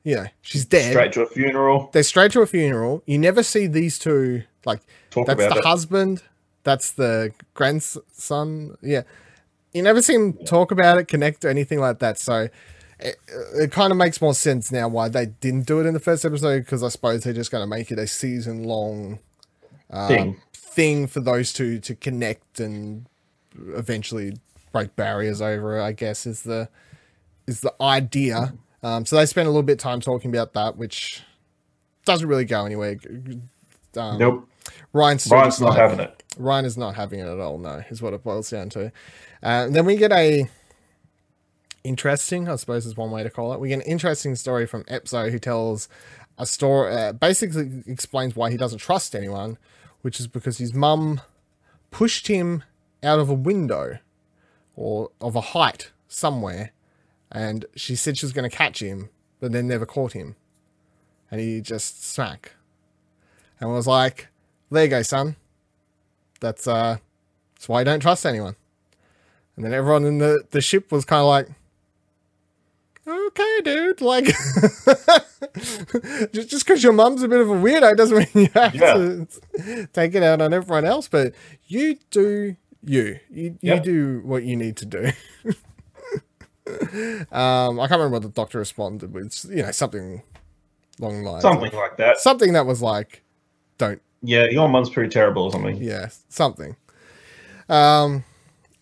[0.02, 0.92] you know, she's dead.
[0.92, 1.90] Straight to a funeral.
[1.92, 3.02] They're straight to a funeral.
[3.06, 4.80] You never see these two like
[5.10, 5.64] Talk that's about the it.
[5.66, 6.22] husband,
[6.66, 8.76] that's the grandson.
[8.82, 9.02] Yeah,
[9.72, 12.18] you never see them talk about it, connect or anything like that.
[12.18, 12.48] So
[12.98, 13.16] it,
[13.54, 16.24] it kind of makes more sense now why they didn't do it in the first
[16.24, 19.20] episode because I suppose they're just going to make it a season long
[20.08, 20.40] thing.
[20.52, 23.06] thing for those two to connect and
[23.68, 24.36] eventually
[24.72, 25.80] break barriers over.
[25.80, 26.68] I guess is the
[27.46, 28.54] is the idea.
[28.82, 31.22] Um, so they spend a little bit of time talking about that, which
[32.04, 32.96] doesn't really go anywhere.
[33.96, 34.48] Um, Nope.
[34.92, 36.15] Ryan's just not like- having it.
[36.36, 37.58] Ryan is not having it at all.
[37.58, 38.92] No, is what it boils down to.
[39.42, 40.48] Uh, then we get a
[41.84, 43.60] interesting, I suppose, is one way to call it.
[43.60, 45.88] We get an interesting story from Epzo who tells
[46.38, 49.56] a story, uh, basically explains why he doesn't trust anyone,
[50.02, 51.20] which is because his mum
[51.90, 52.64] pushed him
[53.02, 53.98] out of a window
[54.74, 56.72] or of a height somewhere,
[57.32, 59.08] and she said she was going to catch him,
[59.40, 60.36] but then never caught him,
[61.30, 62.52] and he just smack,
[63.58, 64.28] and was like,
[64.70, 65.36] "There you go, son."
[66.46, 66.96] That's uh
[67.54, 68.54] that's why I don't trust anyone.
[69.56, 71.48] And then everyone in the, the ship was kind of like,
[73.06, 74.26] okay, dude, like,
[76.32, 78.94] just just because your mum's a bit of a weirdo doesn't mean you have Yeah.
[78.94, 81.08] to take it out on everyone else.
[81.08, 81.32] But
[81.66, 85.10] you do you, you, you do what you need to do.
[87.32, 90.22] um, I can't remember what the doctor responded with, you know, something
[91.00, 92.18] long lines, Something like that.
[92.18, 93.22] something that was like,
[93.78, 95.76] don't Yeah, your mum's pretty terrible or something.
[95.76, 96.76] yeah, something.
[97.68, 98.24] Um,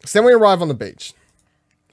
[0.04, 1.12] so then we arrive on the beach,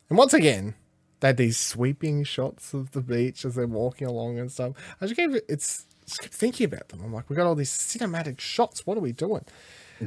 [0.10, 0.76] and once again,
[1.20, 4.74] they had these sweeping shots of the beach as they're walking along and stuff.
[5.00, 7.02] I just keep it's just kept thinking about them.
[7.04, 8.86] I'm like, we got all these cinematic shots.
[8.86, 9.46] What are we doing?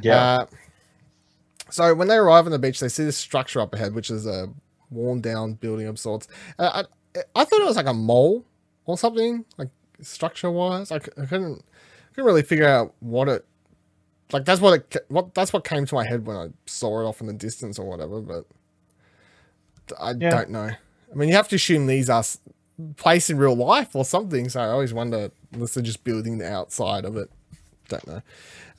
[0.01, 0.17] Yeah.
[0.17, 0.47] Uh,
[1.71, 4.27] so when they arrive on the beach, they see this structure up ahead, which is
[4.27, 4.49] a
[4.91, 6.29] worn down building of sorts.
[6.59, 8.45] Uh, I, I thought it was like a mole
[8.87, 9.71] or something, like
[10.03, 10.93] structure wise.
[10.93, 11.65] I, I couldn't
[12.15, 13.45] couldn't really figure out what it
[14.33, 14.45] like.
[14.45, 17.21] That's what it what that's what came to my head when I saw it off
[17.21, 18.21] in the distance or whatever.
[18.21, 18.45] But
[20.01, 20.31] I Yeah.
[20.31, 20.71] don't know.
[20.71, 22.25] I mean, you have to assume these are
[22.97, 24.49] placed in real life or something.
[24.49, 27.31] So I always wonder unless they're just building the outside of it
[27.89, 28.23] Don't know.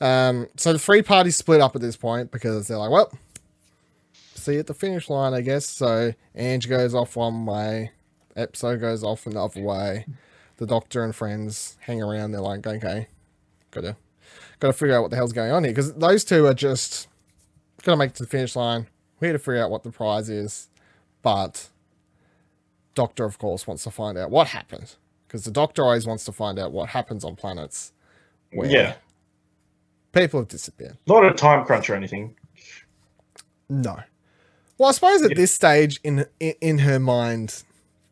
[0.00, 3.10] Um, so the three parties split up at this point because they're like, well,
[4.34, 5.66] see you at the finish line, I guess.
[5.68, 7.92] So Ange goes off one way,
[8.36, 10.06] Epzo goes off another way.
[10.58, 12.32] The doctor and friends hang around.
[12.32, 13.06] They're like, okay,
[13.80, 13.96] gotta
[14.60, 17.08] gotta figure out what the hell's going on here because those two are just
[17.82, 18.86] gotta make it to the finish line.
[19.20, 20.68] We're here to figure out what the prize is,
[21.22, 21.68] but
[22.94, 24.94] Doctor, of course, wants to find out what happened
[25.28, 27.92] because the Doctor always wants to find out what happens on planets
[28.52, 28.94] where Yeah.
[30.12, 30.96] people have disappeared.
[31.06, 32.34] Not a time crunch or anything.
[33.68, 33.98] No.
[34.78, 35.36] Well, I suppose at Yeah.
[35.36, 37.62] this stage in, in in her mind,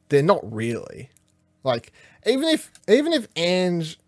[0.08, 1.10] they're not really.
[1.62, 1.92] Like
[2.26, 3.98] even if even if Ange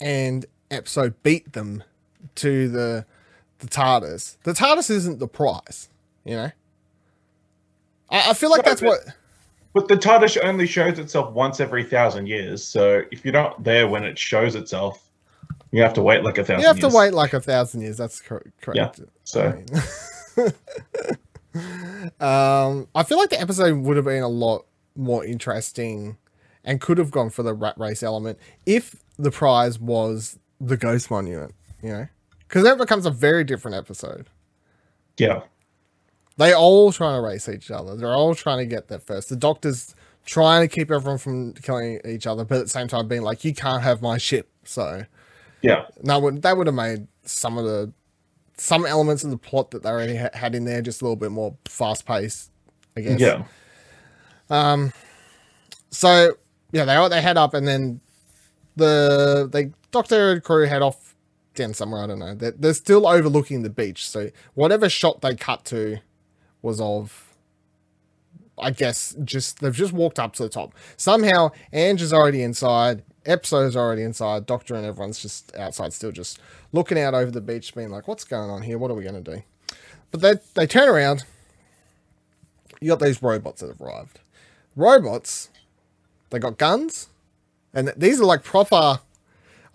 [0.00, 1.82] and Epzo beat them
[2.36, 3.06] to the
[3.60, 5.88] the TARDIS, the TARDIS isn't the prize.
[6.24, 6.50] You know.
[8.10, 9.00] I, I feel like No, that's but- what.
[9.74, 12.64] But the TARDIS only shows itself once every thousand years.
[12.64, 15.08] So if you're not there when it shows itself,
[15.72, 16.92] you have to wait like a thousand You have years.
[16.92, 17.96] to wait like a thousand years.
[17.96, 19.00] That's cor- correct.
[19.24, 19.48] So
[22.20, 24.64] um, I feel like the episode would have been a lot
[24.96, 26.18] more interesting
[26.64, 31.10] and could have gone for the rat race element if the prize was the ghost
[31.10, 32.08] monument, you know?
[32.40, 34.28] Because that becomes a very different episode.
[35.16, 35.42] yeah.
[36.36, 37.94] They all trying to race each other.
[37.94, 39.28] They're all trying to get there first.
[39.28, 39.94] The doctor's
[40.26, 43.44] trying to keep everyone from killing each other, but at the same time being like,
[43.44, 44.48] you can't have my ship.
[44.64, 45.04] So
[45.62, 45.84] Yeah.
[46.02, 47.92] no, would that would have made some of the
[48.56, 51.14] some elements of the plot that they already ha- had in there just a little
[51.14, 52.50] bit more fast paced.
[52.96, 53.20] I guess.
[53.20, 53.44] Yeah.
[54.50, 54.92] Um
[55.90, 56.32] so
[56.72, 58.00] yeah, they all they head up and then
[58.76, 61.14] the they doctor and crew head off
[61.54, 62.02] down somewhere.
[62.02, 62.34] I don't know.
[62.34, 64.08] They're, they're still overlooking the beach.
[64.08, 65.98] So whatever shot they cut to
[66.62, 67.34] was of,
[68.58, 70.74] I guess, just they've just walked up to the top.
[70.96, 73.02] Somehow Ange is already inside.
[73.24, 74.46] Epzo's already inside.
[74.46, 76.40] Doctor and everyone's just outside, still just
[76.72, 78.76] looking out over the beach, being like, "What's going on here?
[78.78, 79.42] What are we going to do?"
[80.10, 81.24] But they they turn around.
[82.80, 84.20] You got these robots that have arrived.
[84.76, 85.48] Robots
[86.30, 87.08] they got guns,
[87.74, 89.00] and these are like proper.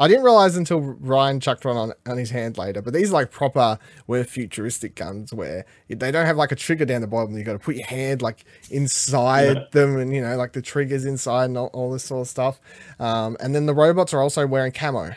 [0.01, 3.13] I didn't realize until Ryan chucked one on, on his hand later, but these are
[3.15, 7.37] like proper, where futuristic guns where they don't have like a trigger down the bottom.
[7.37, 9.63] You got to put your hand like inside Yeah.
[9.73, 12.61] them, and you know, like the triggers inside and all, all this sort of stuff.
[12.97, 15.15] Um, and then the robots are also wearing camo,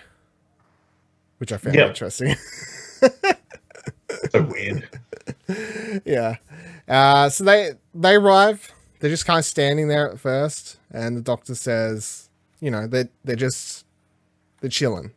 [1.39, 1.87] which I found Yeah.
[1.89, 2.35] interesting.
[4.31, 4.89] So weird.
[6.05, 6.37] yeah.
[6.89, 8.71] Uh, so they they arrive.
[9.01, 12.29] They're just kind of standing there at first, and the doctor says,
[12.63, 13.85] you know, they they're just
[14.61, 15.11] they're chilling.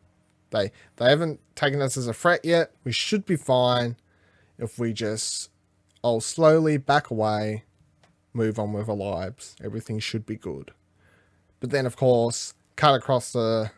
[0.49, 2.71] They they haven't taken us as a threat yet.
[2.83, 3.97] We should be fine
[4.57, 5.51] if we just
[6.01, 7.63] all slowly back away,
[8.33, 9.55] move on with our lives.
[9.63, 10.71] Everything should be good.
[11.59, 13.71] But then, of course, cut across the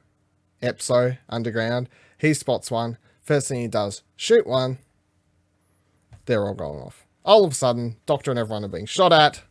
[0.64, 1.90] Epzo underground.
[2.18, 2.98] He spots one.
[3.22, 4.80] First thing he does, shoot one
[6.26, 7.06] they're all going off.
[7.26, 9.42] All of a sudden, Doctor and everyone are being shot at,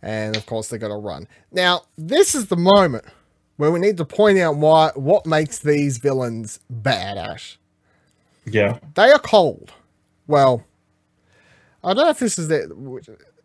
[0.00, 1.26] and of course they got to run.
[1.50, 3.06] Now, this is the moment
[3.56, 7.58] where we need to point out why what makes these villains bad, Ash.
[8.44, 8.78] Yeah.
[8.94, 9.72] They are cold.
[10.26, 10.64] Well,
[11.82, 12.68] I don't know if this is their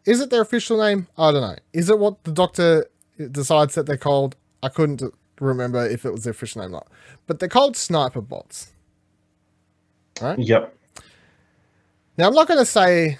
[0.06, 1.08] is it their official name?
[1.18, 1.56] I don't know.
[1.74, 2.88] Is it what the Doctor
[3.32, 4.36] decides that they're called?
[4.64, 5.04] I couldn't
[5.40, 6.88] remember if it was their official name or not.
[7.28, 8.72] But they're called sniper bots.
[10.22, 10.40] Right?
[10.40, 10.76] Yep.
[12.18, 13.20] Now, I'm not going to say.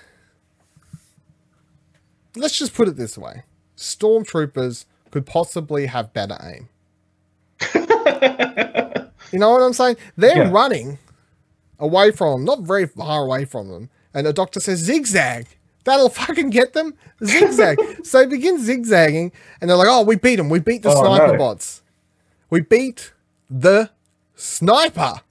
[2.36, 3.44] Let's just put it this way
[3.76, 6.70] Stormtroopers could possibly have better aim.
[9.32, 9.98] you know what I'm saying?
[10.18, 10.50] They're Yeah.
[10.52, 10.98] running
[11.80, 13.90] away from them, not very far away from them.
[14.14, 15.48] And the doctor says, zigzag.
[15.86, 16.94] That'll fucking get them.
[17.24, 17.78] Zigzag.
[18.06, 20.50] so they begin zigzagging, and they're like, oh, we beat them.
[20.50, 21.38] We beat the Oh, sniper no.
[21.38, 21.82] bots.
[22.50, 23.14] We beat
[23.50, 23.90] the
[24.36, 25.22] sniper.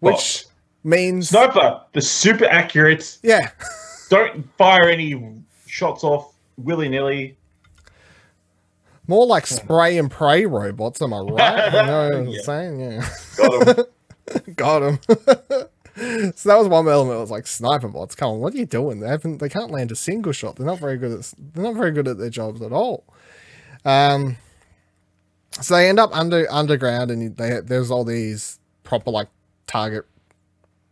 [0.00, 0.44] Which
[0.84, 1.30] means.
[1.30, 3.18] Sniper, the super accurate.
[3.22, 3.50] Yeah.
[4.08, 5.20] Don't fire any
[5.66, 7.35] shots off willy nilly.
[9.08, 11.66] More like spray and pray robots, am I right?
[11.66, 12.40] You know what I'm Yeah.
[12.42, 12.80] saying?
[12.80, 13.08] Yeah.
[13.36, 13.84] Got 'em.
[14.56, 14.98] Got him.
[16.36, 17.16] so that was one element.
[17.16, 18.14] It was like sniper bots.
[18.14, 19.00] Come on, what are you doing?
[19.00, 19.38] They haven't.
[19.38, 20.56] They can't land a single shot.
[20.56, 21.32] They're not very good at.
[21.54, 23.04] They're not very good at their jobs at all.
[23.84, 24.36] Um.
[25.60, 29.28] So they end up under underground, and they there's all these proper like
[29.66, 30.04] target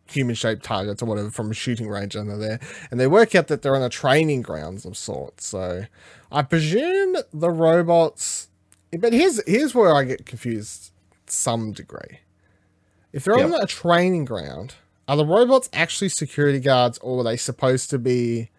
[0.07, 3.49] human shaped targets or whatever from a shooting range under there, and they work out
[3.49, 5.47] that they're on a training grounds of sorts.
[5.47, 5.85] So
[6.31, 8.49] I presume the robots.
[8.97, 10.91] But here's here's where I get confused
[11.27, 12.21] some degree.
[13.13, 14.75] If they're on a training ground,
[15.07, 18.51] are the robots actually security guards or are they supposed to be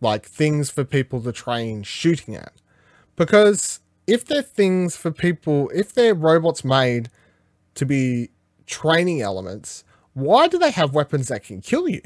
[0.00, 2.52] like things for people to train shooting at?
[3.16, 7.10] Because if they're things for people, if they're robots made
[7.76, 8.30] to be
[8.66, 12.02] training elements, why do they have weapons that can kill you?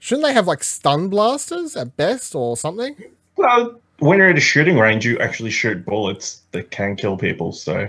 [0.00, 2.96] Shouldn't they have like stun blasters at best or something?
[3.36, 7.52] Well, when you're at a shooting range, you actually shoot bullets that can kill people.
[7.52, 7.88] So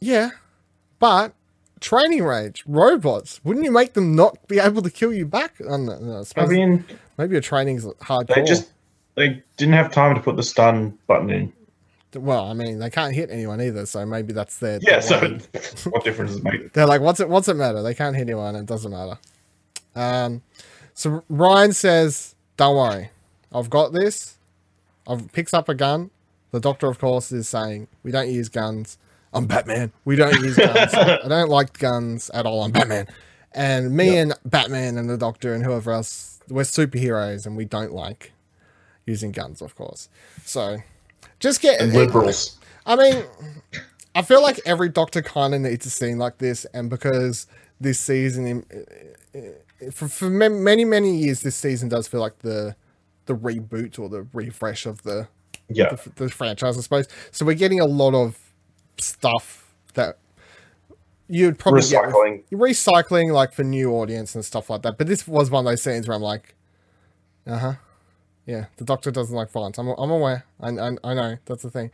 [0.00, 0.30] Yeah,
[0.98, 1.32] but
[1.80, 5.54] training range robots, wouldn't you make them not be able to kill you back?
[5.60, 6.84] I, know, I I mean,
[7.16, 8.34] maybe your training's hardcore.
[8.34, 8.70] they just
[9.14, 11.52] they didn't have time to put the stun button in.
[12.14, 15.00] Well, I mean, they can't hit anyone either, so maybe that's their Yeah.
[15.00, 16.72] their So what difference does it make?
[16.72, 17.28] They're like, what's it?
[17.28, 17.82] What's it matter?
[17.82, 18.56] They can't hit anyone.
[18.56, 19.18] It doesn't matter.
[19.94, 20.42] Um,
[20.94, 23.10] so Ryan says, "Don't worry,
[23.52, 24.36] I've got this."
[25.06, 26.10] I've picks up a gun.
[26.52, 28.98] The doctor, of course, is saying, "We don't use guns.
[29.32, 29.92] I'm Batman.
[30.04, 30.94] We don't use guns.
[30.94, 32.62] I don't like guns at all.
[32.62, 33.06] I'm Batman."
[33.52, 37.92] And me and Batman and the Doctor and whoever else, we're superheroes, and we don't
[37.92, 38.32] like
[39.06, 40.08] using guns, of course.
[40.44, 40.78] So,
[41.38, 42.58] just get And liberals.
[42.86, 43.24] I mean,
[44.14, 47.46] I feel like every Doctor kind of needs a scene like this, and because
[47.80, 48.64] this season,
[49.92, 52.74] for, for many many years, this season does feel like the
[53.26, 55.28] the reboot or the refresh of the
[55.68, 55.90] Yeah.
[55.94, 57.06] the, the franchise, I suppose.
[57.30, 58.38] So we're getting a lot of
[58.98, 60.18] stuff that
[61.28, 62.42] you'd probably get Recycling.
[62.50, 64.98] recycling like for new audience and stuff like that.
[64.98, 66.54] But this was one of those scenes where I'm like,
[67.46, 67.72] uh huh,
[68.50, 69.78] yeah, the Doctor doesn't like violence.
[69.78, 70.44] I'm I'm aware.
[70.60, 71.90] I I, I know that's the thing.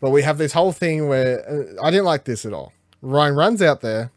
[0.00, 2.72] But we have this whole thing where uh, I didn't like this at all.
[3.00, 4.10] Ryan runs out there,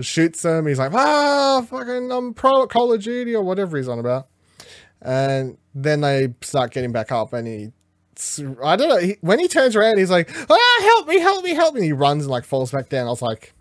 [0.00, 0.66] shoots him.
[0.66, 4.26] He's like, ah, fucking, I'm pro Call of Duty or whatever he's on about.
[5.00, 7.72] And then they start getting back up, and he,
[8.62, 11.54] I don't know, he, when he turns around, he's like, ah, help me, help me,
[11.54, 11.80] help me.
[11.80, 13.06] And he runs and like falls back down.
[13.06, 13.54] I was like,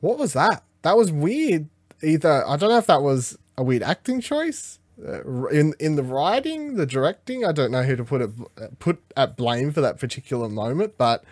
[0.00, 0.62] what was that?
[0.82, 1.68] That was weird.
[2.02, 6.02] Either I don't know if that was a weird acting choice uh, in in the
[6.02, 7.44] writing, the directing.
[7.44, 11.24] I don't know who to put it put at blame for that particular moment, but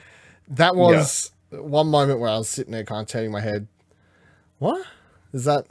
[0.48, 3.66] that was one moment where I was sitting there, kind of turning my head.
[4.58, 4.86] What
[5.32, 5.66] is that?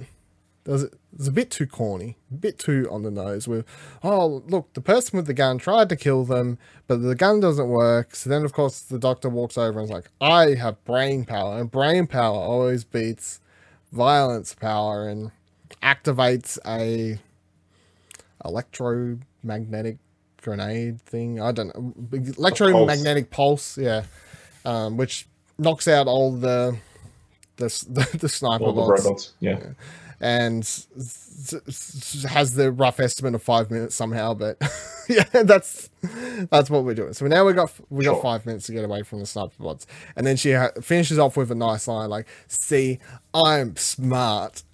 [0.63, 0.93] Does it?
[1.15, 3.47] It's a bit too corny, a bit too on the nose.
[3.47, 3.65] With
[4.03, 7.67] oh look, the person with the gun tried to kill them, but the gun doesn't
[7.67, 8.15] work.
[8.15, 11.59] So then, of course, the doctor walks over and is like, "I have brain power,
[11.59, 13.41] and brain power always beats
[13.91, 15.31] violence power, and
[15.81, 17.19] activates a
[18.45, 19.97] electromagnetic
[20.41, 21.39] grenade thing.
[21.41, 21.93] I don't know,
[22.37, 23.77] electromagnetic pulse.
[23.77, 24.03] yeah,
[24.65, 26.77] um, which knocks out all the
[27.57, 29.33] the the, the sniper All the bots robots.
[29.39, 29.59] Yeah.
[30.21, 30.87] and s-
[31.67, 34.33] s- has the rough estimate of five minutes somehow.
[34.33, 34.57] But
[35.09, 35.89] yeah, that's
[36.49, 37.13] that's what we're doing.
[37.13, 39.85] So now we got we got five minutes to get away from the sniper bots,
[40.15, 42.99] and then she ha- finishes off with a nice line like, "See,
[43.33, 44.63] I'm smart."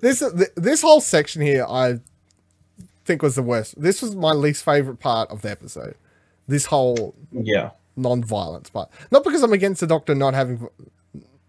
[0.00, 0.22] this
[0.56, 2.00] this whole section here, I
[3.04, 3.80] think was the worst.
[3.80, 5.94] This was my least favorite part of the episode.
[6.48, 7.70] This whole Yeah.
[7.96, 8.90] non-violence part.
[9.10, 10.68] Not because I'm against the doctor not having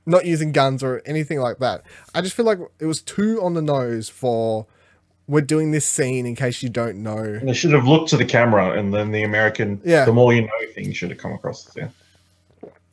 [0.05, 1.81] not using guns or anything like that.
[2.13, 4.65] I just feel like it was too on the nose for
[5.27, 7.15] we're doing this scene in case you don't know.
[7.17, 10.03] And they should have looked to the camera, and then the American, Yeah.
[10.03, 11.69] the more you know thing should have come across.
[11.77, 11.87] Yeah.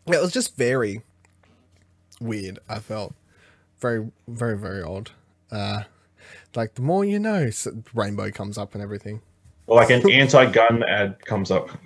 [0.07, 1.03] It was just very
[2.21, 3.15] weird, I felt.
[3.81, 5.11] Very very very odd.
[5.51, 5.83] Uh
[6.55, 9.23] like the more you know, s rainbow comes up and everything.
[9.67, 11.71] Or like an anti-gun ad comes up.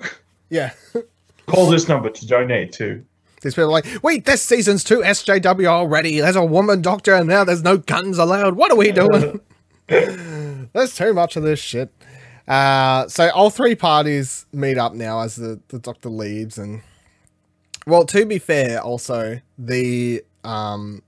[0.50, 0.72] Yeah.
[1.46, 3.04] Call this number to donate to.
[3.40, 6.20] These people are like, wait, this season's two SJW already.
[6.20, 8.54] There's a woman doctor and now there's no guns allowed.
[8.54, 9.40] What are we doing?
[9.88, 11.92] There's too much of this shit.
[12.46, 16.82] Uh, so all three parties meet up now as the, the doctor leaves and
[17.86, 21.02] well, to be fair, also the um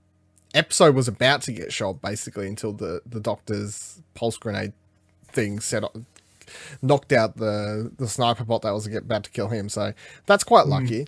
[0.53, 4.73] episode was about to get shot basically until the, the doctor's pulse grenade
[5.27, 5.95] thing set up
[6.81, 9.69] knocked out the the sniper bot that was about to kill him.
[9.69, 9.93] So
[10.25, 11.07] that's quite lucky.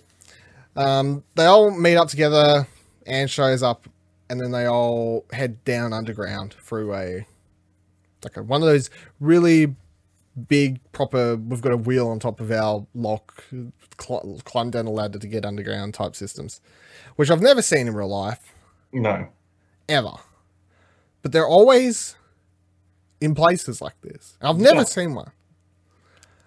[0.76, 2.66] Um, they all meet up together.
[3.06, 3.88] Anne shows up,
[4.28, 7.26] and then they all head down underground through a
[8.22, 9.74] like a, one of those really
[10.48, 11.36] big proper.
[11.36, 13.44] We've got a wheel on top of our lock,
[14.00, 16.60] cl- climb down a ladder to get underground type systems,
[17.16, 18.52] which I've never seen in real life
[18.92, 19.28] No.
[19.88, 20.12] ever.
[21.22, 22.16] But they're always
[23.20, 24.36] in places like this.
[24.40, 24.84] I've never Yeah.
[24.84, 25.30] seen one.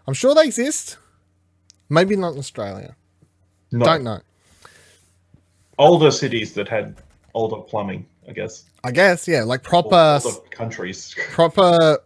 [0.08, 0.98] I'm sure they exist.
[1.90, 2.96] Maybe not in Australia.
[3.72, 3.86] No.
[3.86, 4.20] Don't know.
[5.78, 6.96] Older cities that had
[7.34, 8.66] older plumbing, I guess.
[8.84, 10.20] I guess, yeah, like proper,
[10.52, 11.16] countries.
[11.32, 12.00] proper,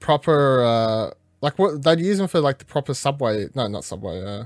[0.00, 3.48] proper, uh, like what they'd use them for, like the proper subway.
[3.54, 4.22] No, not subway.
[4.24, 4.44] Uh,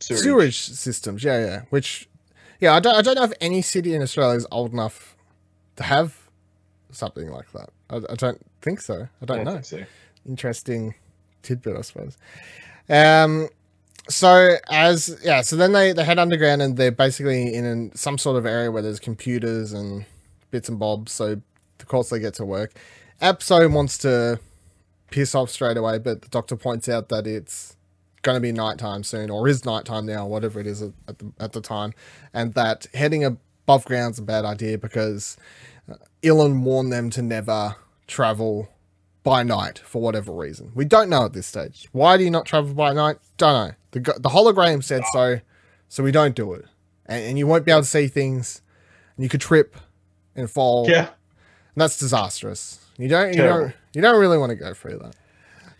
[0.00, 0.20] Sewage.
[0.20, 1.22] sewage systems.
[1.24, 1.62] Yeah, yeah.
[1.70, 2.08] Which,
[2.62, 5.16] yeah, I don't, I don't know if any city in Australia is old enough
[5.74, 6.16] to have
[6.92, 7.70] something like that.
[7.90, 9.08] I, I don't think so.
[9.20, 9.60] I don't I know.
[9.62, 9.82] so.
[10.24, 10.94] interesting
[11.42, 12.16] tidbit, I suppose.
[12.88, 13.48] Um,
[14.08, 18.16] so as yeah, so then they they head underground and they're basically in an, some
[18.16, 20.04] sort of area where there's computers and
[20.52, 21.10] bits and bobs.
[21.10, 21.40] So
[21.80, 22.74] of course they get to work.
[23.20, 24.38] Epzo wants to
[25.10, 27.76] piss off straight away, but the doctor points out that it's
[28.22, 31.32] going to be nighttime soon, or is nighttime now, whatever it is at, at the
[31.38, 31.92] at the time,
[32.32, 35.36] and that heading above ground's a bad idea because
[35.90, 38.68] uh, Ilan warned them to never travel
[39.22, 40.72] by night for whatever reason.
[40.74, 41.88] We don't know at this stage.
[41.92, 43.18] Why do you not travel by night?
[43.36, 43.74] Don't know.
[43.92, 45.40] The the hologram said so,
[45.88, 46.64] so we don't do it,
[47.06, 48.62] and, and you won't be able to see things,
[49.16, 49.76] and you could trip
[50.34, 50.88] and fall.
[50.88, 51.08] Yeah.
[51.74, 52.84] And that's disastrous.
[52.98, 53.60] You don't you Terrible.
[53.60, 55.16] don't you don't really want to go through that.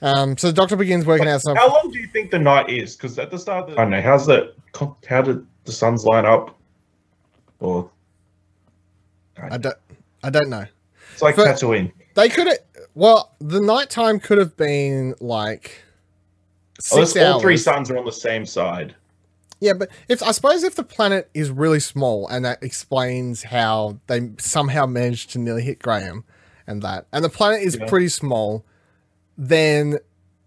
[0.03, 1.57] Um, so the doctor begins working out some.
[1.57, 2.97] How long do you think the night is?
[2.97, 4.01] Because at the start, the, I don't know.
[4.03, 4.55] How's that?
[5.09, 6.59] How did the suns line up?
[7.61, 7.89] Or
[9.41, 9.77] I don't
[10.25, 10.65] I don't know.
[11.13, 11.93] it's like For- Tatooine.
[12.15, 12.59] They could have.
[12.95, 15.83] Well, the nighttime could have been like
[16.93, 18.95] Oh, six this- all three suns are on the same side.
[19.61, 23.99] Yeah, but if I suppose if the planet is really small and that explains how
[24.09, 26.25] they somehow managed to nearly hit Graham
[26.67, 27.87] and that, and the planet is Yeah.
[27.87, 28.65] pretty small,
[29.39, 29.99] then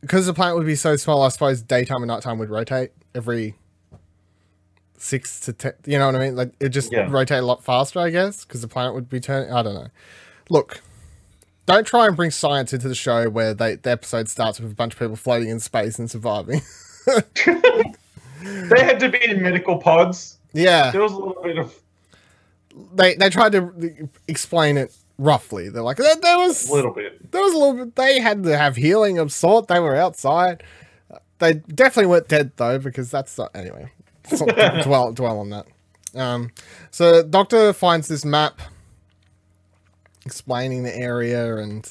[0.01, 3.55] because the planet would be so small, I suppose daytime and nighttime would rotate every
[4.97, 5.73] six to ten.
[5.85, 6.35] You know what I mean?
[6.35, 7.07] Like it just Yeah.
[7.09, 9.51] rotate a lot faster, I guess, because the planet would be turning.
[9.51, 9.87] I don't know.
[10.49, 10.81] Look.
[11.67, 14.75] Don't try and bring science into the show where they, the episode starts with a
[14.75, 16.61] bunch of people floating in space and surviving.
[18.43, 20.37] They had to be in medical pods.
[20.53, 20.91] yeah.
[20.91, 21.73] There was a little bit of
[22.93, 25.69] they they tried to explain it roughly.
[25.69, 26.21] They're like that.
[26.21, 27.31] there was a little bit.
[27.31, 27.95] there was a little bit.
[27.95, 29.67] They had to have healing of sort.
[29.67, 30.63] They were outside.
[31.39, 33.91] They definitely weren't dead though because that's not anyway.
[34.83, 35.67] Dwell dwell on that.
[36.15, 36.51] Um,
[36.91, 38.59] so Doctor finds this map
[40.25, 41.87] explaining the area and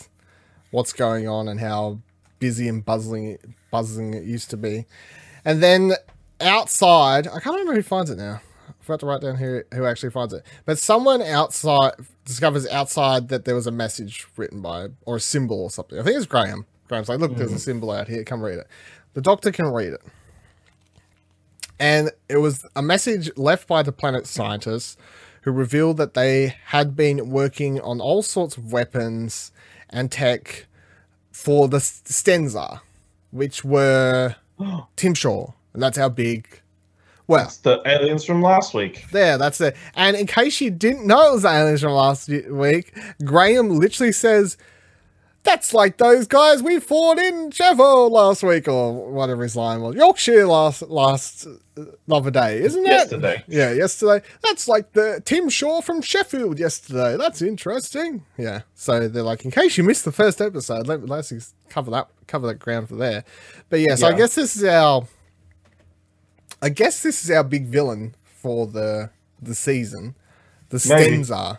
[0.70, 2.00] what's going on and how
[2.40, 3.38] busy and buzzing
[3.70, 4.86] buzzing it used to be,
[5.44, 5.92] and then
[6.40, 8.40] outside I can't remember who finds it now.
[8.84, 10.44] Forgot to write down who who actually finds it.
[10.64, 11.92] But someone outside
[12.24, 15.98] discovers outside that there was a message written by or a symbol or something.
[15.98, 16.66] I think it's Graham.
[16.88, 17.58] Graham's like, look, there's a mm-hmm.
[17.58, 18.24] symbol out here.
[18.24, 18.68] Come read it.
[19.14, 20.02] The doctor can read it.
[21.78, 24.96] And it was a message left by the planet scientists
[25.42, 29.52] who revealed that they had been working on all sorts of weapons
[29.90, 30.66] and tech
[31.32, 32.80] for the Stenza,
[33.30, 34.36] which were
[34.96, 35.52] Tim Shaw.
[35.72, 36.60] And that's how big.
[37.26, 39.06] Well, It's the aliens from last week.
[39.10, 39.76] there, that's it.
[39.94, 42.94] And in case you didn't know it was the aliens from last week,
[43.24, 44.58] Graham literally says,
[45.42, 49.94] "That's like those guys we fought in Sheffield last week, or whatever his line was,
[49.94, 51.46] Yorkshire last last
[51.78, 52.90] uh, other day, isn't it?
[52.90, 53.42] Yesterday.
[53.48, 54.22] Yeah, yesterday.
[54.42, 57.16] That's like the Tim Shaw from Sheffield yesterday.
[57.16, 58.26] That's interesting.
[58.36, 58.62] Yeah.
[58.74, 62.46] So they're like, in case you missed the first episode, let, let's cover that cover
[62.48, 63.24] that ground for there.
[63.70, 65.06] But yeah, so I guess this is our.
[66.62, 70.14] I guess this is our big villain for the the season,
[70.70, 71.18] the Maybe.
[71.18, 71.58] Stenza.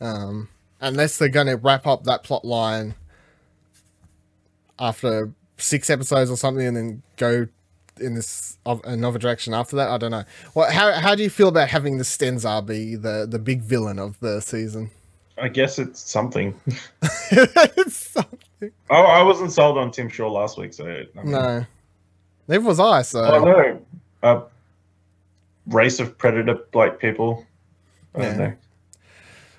[0.00, 0.48] Um,
[0.80, 2.94] unless they're going to wrap up that plot line
[4.78, 7.46] after six episodes or something, and then go
[8.00, 9.90] in this of another direction after that.
[9.90, 10.24] I don't know.
[10.54, 13.98] Well, how how do you feel about having the Stenza be the the big villain
[13.98, 14.90] of the season?
[15.38, 16.58] I guess it's something.
[17.02, 18.70] it's something.
[18.90, 21.64] Oh, I wasn't sold on Tim Shaw last week, so I mean, No,
[22.50, 23.00] neither was I.
[23.02, 23.80] So I know.
[24.22, 24.42] A
[25.66, 27.46] race of predator like people.
[28.14, 28.36] I don't Yeah.
[28.48, 28.52] know.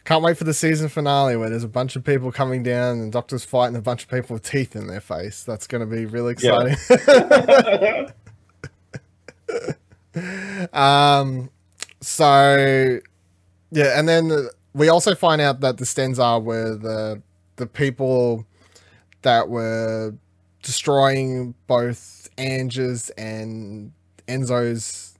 [0.03, 3.11] Can't wait for the season finale where there's a bunch of people coming down and
[3.11, 5.43] doctors fighting a bunch of people with teeth in their face.
[5.43, 6.59] That's going to be really Yeah.
[6.65, 8.13] exciting.
[10.73, 11.49] um,
[12.01, 12.99] so
[13.71, 17.21] yeah, and then we also find out that the Stenza were the
[17.57, 18.45] the people
[19.21, 20.13] that were
[20.61, 23.91] destroying both Ange's and
[24.27, 25.17] Enzo's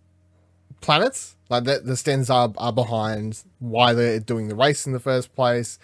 [0.81, 1.35] planets.
[1.49, 5.35] Like the, the Stens are, are behind why they're doing the race in the first
[5.35, 5.77] place.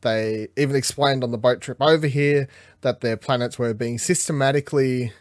[0.00, 2.48] They even explained on the boat trip over here
[2.80, 5.12] that their planets were being systematically,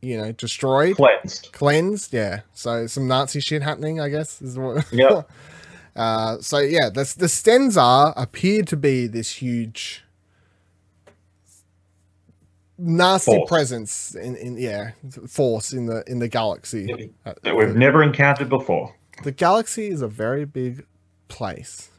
[0.00, 1.52] you know, destroyed, Cleansed.
[1.52, 2.14] cleansed.
[2.14, 4.40] Yeah, so some Nazi shit happening, I guess.
[4.40, 4.90] Is what.
[4.92, 5.22] Yeah.
[5.94, 10.01] Uh, so yeah, the the Stenza appeared to be this huge,
[12.84, 13.48] nasty Force.
[13.48, 14.90] presence in, in yeah
[15.28, 17.12] force in the in the galaxy.
[17.24, 18.94] Uh, That we've never encountered before.
[19.22, 20.84] the galaxy is a very big
[21.28, 21.90] place,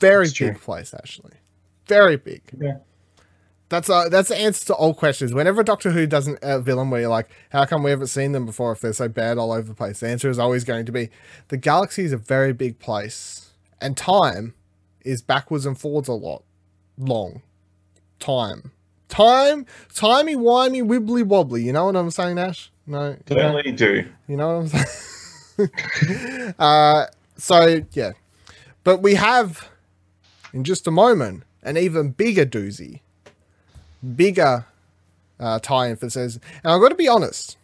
[0.00, 0.60] very That's big true.
[0.60, 1.34] place actually,
[1.86, 2.42] very big.
[2.60, 2.78] Yeah.
[3.68, 5.34] That's a, that's the answer to all questions.
[5.34, 8.30] Whenever Doctor Who does an- a villain where you're like, how come we haven't seen
[8.30, 9.98] them before if they're so bad all over the place?
[9.98, 11.10] The answer is always going to be
[11.48, 14.54] the galaxy is a very big place, and time
[15.04, 16.44] is backwards and forwards a lot,
[16.96, 17.42] long
[18.20, 18.70] time
[19.08, 21.62] time, timey wimey, wibbly wobbly.
[21.62, 22.70] You know what I'm saying, Ash?
[22.86, 24.04] No, you know, do.
[24.28, 24.86] you know what I'm
[25.58, 26.54] saying.
[26.58, 28.12] uh, so yeah,
[28.84, 29.68] but we have
[30.52, 33.00] in just a moment an even bigger doozy,
[34.14, 34.66] bigger
[35.40, 37.56] uh, tie-in for says, and I've got to be honest,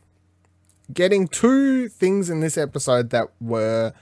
[0.93, 3.93] getting two things in this episode that were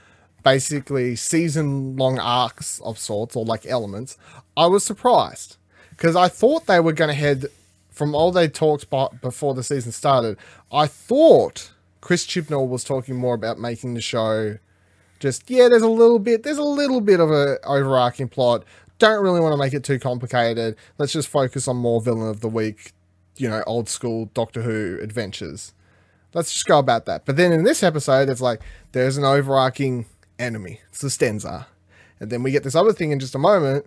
[0.43, 4.17] basically season-long arcs of sorts or like elements,
[4.57, 5.57] I was surprised
[6.01, 7.45] because I thought they were going to head
[7.91, 8.89] from all they talked
[9.21, 10.35] before the season started.
[10.71, 11.71] I thought
[12.01, 14.57] Chris Chibnall was talking more about making the show
[15.19, 15.69] just yeah.
[15.69, 16.41] There's a little bit.
[16.41, 18.63] There's a little bit of a overarching plot.
[18.97, 20.75] Don't really want to make it too complicated.
[20.97, 22.93] Let's just focus on more villain of the week.
[23.37, 25.75] You know, old school Doctor Who adventures.
[26.33, 27.25] Let's just go about that.
[27.25, 28.61] But then in this episode, it's like
[28.93, 30.07] there's an overarching
[30.39, 30.81] enemy.
[30.89, 31.67] It's the Stenza.
[32.19, 33.85] And then we get this other thing in just a moment.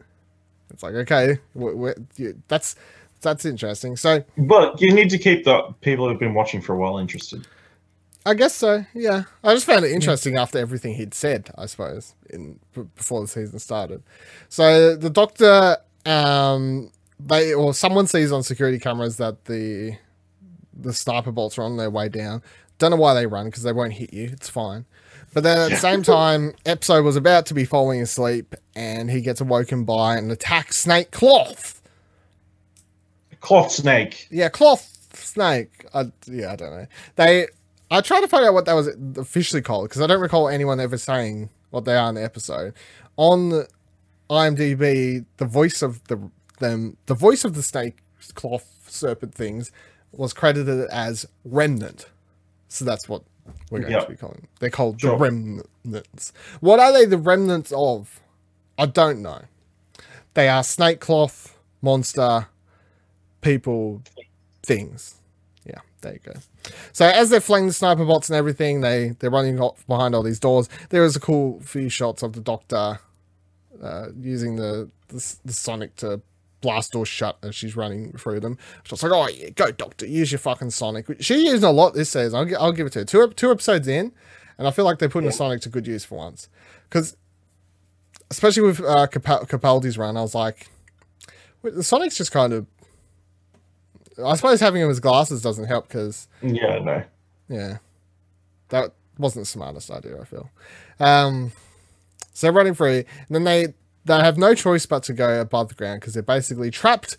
[0.70, 2.76] It's like, okay, we we you- that's
[3.20, 3.96] that's interesting.
[3.96, 7.46] So But you need to keep the people who've been watching for a while interested.
[8.26, 8.84] I guess so.
[8.94, 11.50] Yeah, I just found it interesting after everything he'd said.
[11.58, 14.02] I suppose in b- before the season started.
[14.48, 16.90] So the doctor, um,
[17.20, 19.96] they or someone sees on security cameras that the
[20.76, 22.42] the sniper bolts are on their way down.
[22.78, 24.30] Don't know why they run because they won't hit you.
[24.32, 24.86] It's fine.
[25.34, 29.20] But then at the same time, Epzo was about to be falling asleep, and he
[29.20, 31.82] gets awoken by an attack snake cloth.
[33.40, 34.28] Cloth snake.
[34.30, 35.86] Yeah, cloth snake.
[35.92, 36.86] I, yeah, I don't know.
[37.16, 37.48] They.
[37.90, 40.80] I tried to find out what that was officially called because I don't recall anyone
[40.80, 42.72] ever saying what they are in the episode.
[43.16, 43.64] On
[44.30, 46.30] IMDb, the voice of the
[46.60, 47.98] them, the voice of the snake
[48.34, 49.70] cloth serpent things
[50.12, 52.06] was credited as remnant.
[52.68, 53.22] So that's what
[53.70, 54.04] we're going Yep.
[54.06, 54.36] to be calling.
[54.36, 54.48] Them.
[54.60, 55.12] They're called Sure.
[55.12, 56.32] the remnants.
[56.60, 58.20] What are they the remnants of?
[58.78, 59.42] I don't know.
[60.34, 62.48] They are snake cloth monster
[63.40, 64.02] people
[64.62, 65.16] things.
[65.64, 66.32] Yeah, there you go.
[66.92, 70.22] So as they're flaying the sniper bots and everything, they they're running off behind all
[70.22, 70.68] these doors.
[70.90, 72.98] There is a cool few shots of the doctor
[73.82, 76.20] uh, using the, the the sonic to
[76.64, 78.58] blast doors shut as she's running through them.
[78.82, 82.10] She's like, "Oh yeah, go doctor, use your fucking sonic." She used a lot this
[82.10, 82.34] season.
[82.34, 83.04] I'll, I'll give it to her.
[83.04, 84.12] Two two episodes in,
[84.58, 86.48] and I feel like they're putting the sonic to good use for once.
[86.88, 87.16] Because
[88.30, 90.66] especially with uh, Capal- Capaldi's run, I was like,
[91.62, 92.66] the sonic's just kind of.
[94.24, 97.02] I suppose having him as glasses doesn't help because Yeah, no.
[97.48, 97.78] yeah.
[98.68, 100.50] That wasn't the smartest idea, I feel.
[101.00, 101.52] Um,
[102.32, 103.74] so running through, and then they,
[104.04, 107.16] they have no choice but to go above the ground because they're basically trapped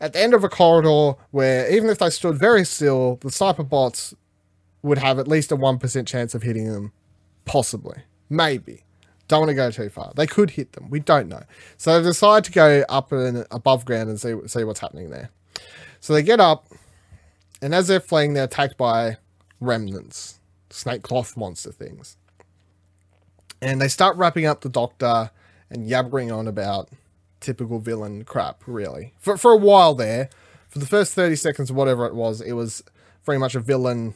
[0.00, 3.62] at the end of a corridor where even if they stood very still, the sniper
[3.62, 4.14] bots
[4.82, 6.92] would have at least a 1% chance of hitting them.
[7.44, 7.98] Possibly.
[8.28, 8.82] Maybe.
[9.28, 10.12] Don't want to go too far.
[10.14, 10.90] They could hit them.
[10.90, 11.42] We don't know.
[11.76, 15.30] So they decide to go up and above ground and see, see what's happening there.
[16.00, 16.66] So they get up,
[17.60, 19.16] and as they're fleeing, they're attacked by
[19.60, 20.38] remnants,
[20.70, 22.16] snake cloth monster things.
[23.60, 25.30] And they start wrapping up the doctor
[25.70, 26.88] and yabbering on about
[27.40, 29.14] typical villain crap, really.
[29.18, 30.28] For, for a while there,
[30.68, 32.82] for the first 30 seconds or whatever it was, it was
[33.24, 34.14] very much a villain.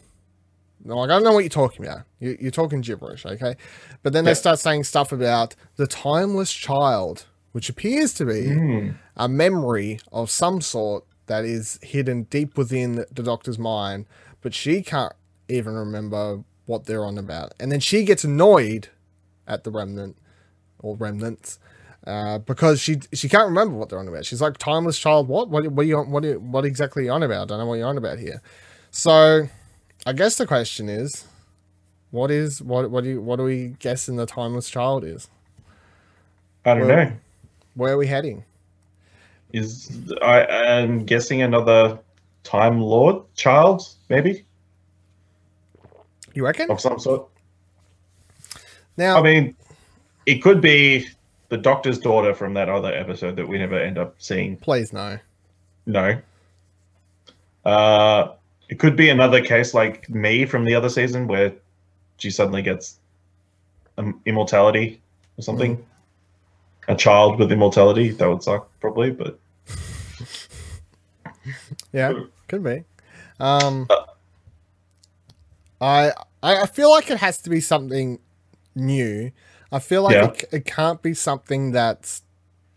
[0.84, 2.02] Like, I don't know what you're talking about.
[2.18, 3.56] You, you're talking gibberish, okay?
[4.02, 8.90] But then they start saying stuff about the timeless child, which appears to be hmm.
[9.16, 14.06] a memory of some sort that is hidden deep within the doctor's mind,
[14.40, 15.12] but she can't
[15.48, 17.52] even remember what they're on about.
[17.60, 18.88] And then she gets annoyed
[19.46, 20.16] at the remnant
[20.82, 21.58] or remnants
[22.06, 24.24] uh, because she she can't remember what they're on about.
[24.26, 25.48] She's like, "Timeless child, what?
[25.50, 25.66] What?
[25.68, 25.98] What are you?
[25.98, 26.24] on- What?
[26.24, 27.42] Are you, what exactly are you on about?
[27.42, 28.40] I don't know what you're on about here."
[28.90, 29.48] So,
[30.06, 31.24] I guess the question is,
[32.10, 32.90] what is what?
[32.90, 33.20] What do you?
[33.20, 35.28] What do we guessing the timeless child is?
[36.64, 37.12] I don't Well- know.
[37.74, 38.44] Where are we heading?
[39.52, 39.90] Is
[40.22, 41.98] I am guessing another
[42.44, 44.44] Time Lord child, maybe
[46.34, 46.70] You reckon?
[46.70, 47.28] of some sort.
[48.96, 49.56] Now, I mean,
[50.30, 51.08] it could be
[51.48, 54.56] the Doctor's daughter from that other episode that we never end up seeing.
[54.56, 55.18] please no.
[55.86, 56.20] No.
[57.64, 58.32] Uh,
[58.68, 61.52] it could be another case like me from the other season where
[62.18, 62.98] she suddenly gets
[63.98, 65.00] um, immortality
[65.36, 65.84] or something.
[66.86, 69.38] A child with immortality that would suck probably, but
[71.92, 72.12] Yeah,
[72.46, 72.84] could be.
[73.40, 73.88] Um,
[75.80, 76.12] I
[76.42, 78.18] I I feel like it has to be something
[78.74, 79.32] new.
[79.72, 80.24] I feel like Yeah.
[80.26, 82.22] it, it can't be something that's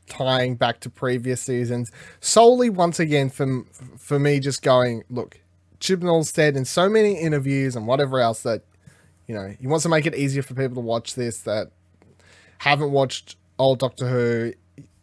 [0.07, 1.89] tying back to previous seasons
[2.19, 3.65] solely once again from
[3.97, 5.39] for me just going look
[5.79, 8.63] chibnall said in so many interviews and whatever else that
[9.27, 11.71] you know he wants to make it easier for people to watch this that
[12.59, 14.53] haven't watched old doctor who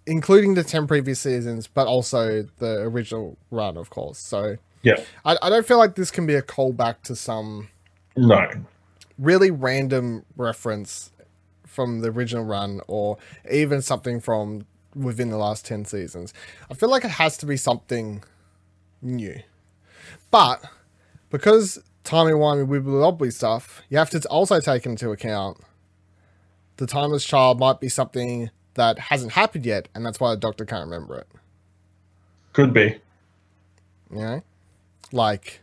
[0.07, 4.19] including the 10 previous seasons, but also the original run, of course.
[4.19, 4.97] So Yeah.
[5.25, 7.69] I, I don't feel like this can be a callback to some
[8.17, 8.49] No.
[9.19, 11.13] really random reference
[11.71, 13.17] from the original run or
[13.51, 16.35] even something from within the last 10 seasons.
[16.71, 18.25] I feel like it has to be something
[19.01, 19.41] new.
[20.31, 20.65] But
[21.31, 25.59] because timey wimey wibbly wobbly stuff, you have to also take into account
[26.77, 30.65] the timeless child might be something that hasn't happened yet, and that's why the doctor
[30.65, 31.29] can't remember it.
[32.53, 32.99] Could be.
[34.11, 34.43] You know?
[35.13, 35.61] Like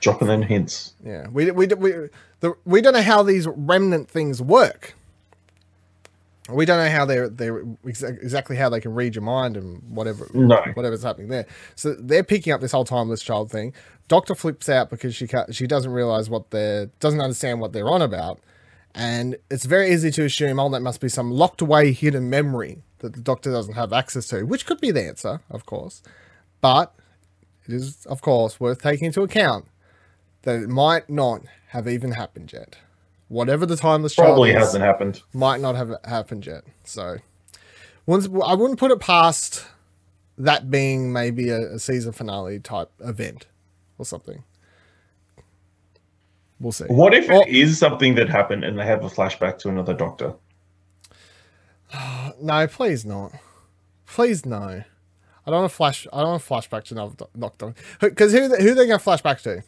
[0.00, 0.92] Dropping in hints.
[1.04, 2.08] Yeah, we we we
[2.40, 4.94] the, we don't know how these remnant things work.
[6.48, 10.28] We don't know how they're exa- exactly how they can read your mind and whatever
[10.32, 10.62] No.
[10.74, 11.46] whatever's happening there.
[11.74, 13.74] So they're picking up this whole timeless child thing.
[14.08, 17.88] Doctor flips out because she can't, she doesn't realize what they're doesn't understand what they're
[17.88, 18.38] on about,
[18.94, 22.82] and it's very easy to assume oh that must be some locked away hidden memory
[22.98, 26.02] that the Doctor doesn't have access to, which could be the answer, of course,
[26.60, 26.94] but
[27.66, 29.66] it is of course worth taking into account
[30.42, 32.76] that it might not have even happened yet.
[33.28, 35.22] Whatever the timeless Probably is, hasn't happened.
[35.32, 36.62] might not have happened yet.
[36.84, 37.16] So,
[38.06, 39.66] once I wouldn't put it past
[40.38, 43.46] that being maybe a, a season finale type event
[43.98, 44.44] or something.
[46.60, 46.84] We'll see.
[46.84, 49.94] What if Or- it is something that happened and they have a flashback to another
[49.94, 50.34] doctor?
[52.40, 53.32] No, please not.
[54.06, 54.58] Please no.
[54.58, 56.06] I don't want to flash.
[56.12, 59.40] I don't want to flashback to another doctor because who who they going to flashback
[59.42, 59.62] to?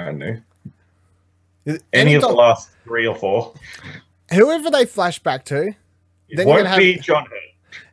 [0.00, 0.26] I don't know.
[0.26, 0.40] Is-
[1.92, 3.54] Any of the last three or four.
[4.32, 5.68] whoever they flash back to,
[6.28, 7.40] It Then won't have- be John Hurt.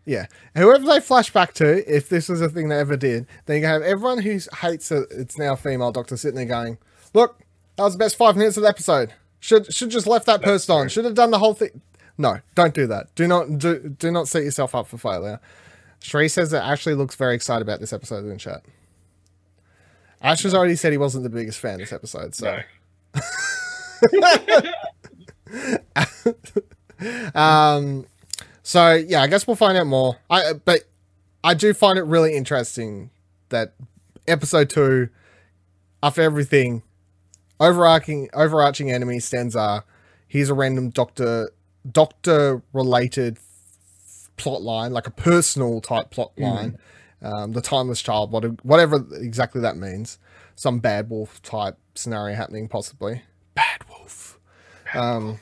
[0.06, 0.26] Yeah.
[0.56, 3.62] Whoever they flash back to, if this was a thing they ever did, then you
[3.64, 6.78] can have everyone who hates it, it's now a female doctor sitting there going,
[7.14, 7.40] Look,
[7.78, 9.14] that was the best five minutes of the episode.
[9.40, 10.90] Should should just left that person on.
[10.90, 11.82] Should have done the whole thing.
[12.18, 13.14] No, don't do that.
[13.16, 15.40] Do not do do not set yourself up for failure.
[16.00, 18.62] Shree says that Ashley looks very excited about this episode in chat.
[20.22, 22.60] Ash has already said he wasn't the biggest fan this episode, so
[23.16, 23.22] No.
[27.36, 28.06] Um,
[28.62, 30.18] so yeah, I guess we'll find out more.
[30.30, 30.84] I but
[31.44, 33.10] I do find it really interesting
[33.50, 33.74] that
[34.28, 35.10] episode two,
[36.02, 36.84] after everything,
[37.60, 39.84] overarching overarching enemy Stenza,
[40.28, 41.52] he's a random doctor
[41.90, 43.38] doctor related
[44.38, 46.78] plot line, like a personal type plot line.
[47.22, 48.34] Um, the timeless child,
[48.64, 50.20] whatever exactly that means.
[50.56, 53.22] Some bad wolf type scenario happening, possibly.
[53.56, 53.83] Bad.
[54.96, 55.40] Um,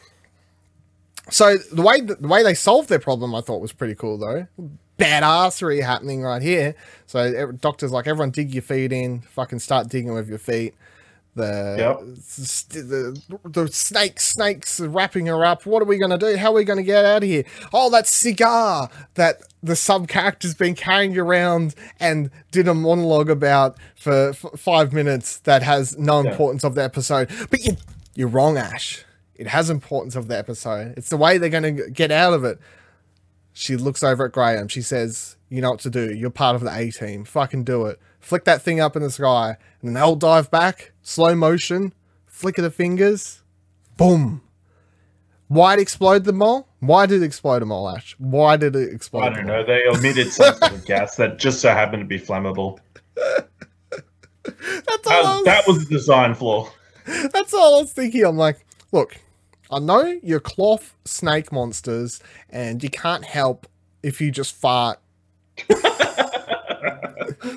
[1.29, 4.47] so the way the way they solved their problem, I thought was pretty cool though.
[4.97, 6.75] Badassery happening right here.
[7.07, 10.73] So doctors like everyone dig your feet in, fucking start digging with your feet.
[11.33, 12.83] The, Yep.
[12.83, 15.65] the the snakes snakes wrapping her up.
[15.65, 16.35] What are we gonna do?
[16.35, 17.45] How are we gonna get out of here?
[17.71, 23.77] Oh, that cigar that the sub character's been carrying around and did a monologue about
[23.95, 26.31] for f- five minutes that has no Yeah.
[26.31, 27.29] importance of the episode.
[27.49, 27.77] But you
[28.13, 29.05] you're wrong, Ash.
[29.41, 30.93] It has importance of the episode.
[30.97, 32.59] It's the way they're going to get out of it.
[33.53, 34.67] She looks over at Graham.
[34.67, 36.13] She says, "You know what to do.
[36.13, 37.25] You're part of the A team.
[37.25, 37.99] Fucking do it.
[38.19, 41.91] Flick that thing up in the sky, and then they'll dive back, slow motion,
[42.27, 43.41] flick of the fingers,
[43.97, 44.43] boom.
[45.47, 46.67] Why it explode the mole?
[46.79, 48.15] Why did it explode a mole, Ash?
[48.19, 49.23] Why did it explode?
[49.23, 49.65] I don't know.
[49.65, 52.77] They omitted some sort of gas that just so happened to be flammable.
[53.17, 56.69] That's all, That, was, that was the design flaw.
[57.33, 58.23] that's all I was thinking.
[58.23, 59.17] I'm like, look,
[59.71, 63.67] I know you're cloth snake monsters, and you can't help
[64.03, 64.99] if you just fart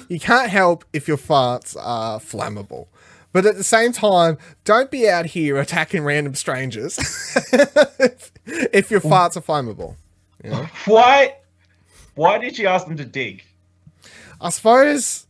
[0.09, 2.87] you can't help if your farts are flammable.
[3.33, 6.99] But at the same time, don't be out here attacking random strangers
[7.99, 9.97] if, if your farts are flammable.
[10.43, 10.69] You know?
[10.85, 11.37] Why?
[12.15, 13.43] Why did you ask them to dig?
[14.41, 15.27] I suppose.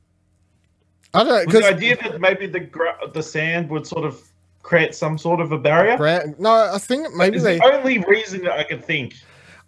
[1.15, 1.61] I don't know.
[1.61, 4.21] The idea that maybe the gra- the sand would sort of
[4.65, 6.35] create some sort of a barrier?
[6.41, 7.59] no, I think maybe they.
[7.59, 9.15] the only reason that I could think.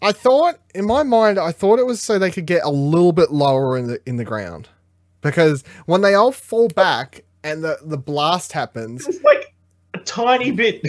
[0.03, 3.13] I thought in my mind, I thought it was so they could get a little
[3.13, 4.69] bit lower in the in the ground,
[5.21, 9.55] because when they all fall back and the the blast happens, It's like
[9.95, 10.85] a tiny bit.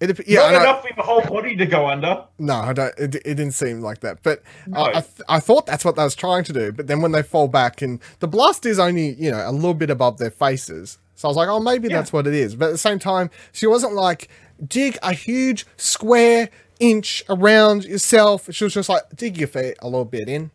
[0.00, 2.24] it yeah, not enough for the whole body to go under.
[2.38, 2.94] No, I don't.
[2.98, 4.22] It, it didn't seem like that.
[4.22, 4.82] But No.
[4.82, 6.70] I, I, th- I thought that's what they was trying to do.
[6.70, 9.74] But then when they fall back and the blast is only you know a little
[9.74, 11.96] bit above their faces, so I was like, oh, maybe Yeah.
[11.96, 12.54] that's what it is.
[12.54, 14.28] But at the same time, she wasn't like
[14.64, 16.48] dig a huge square
[16.78, 18.48] inch around yourself.
[18.52, 20.52] She was just like dig your feet a little bit in.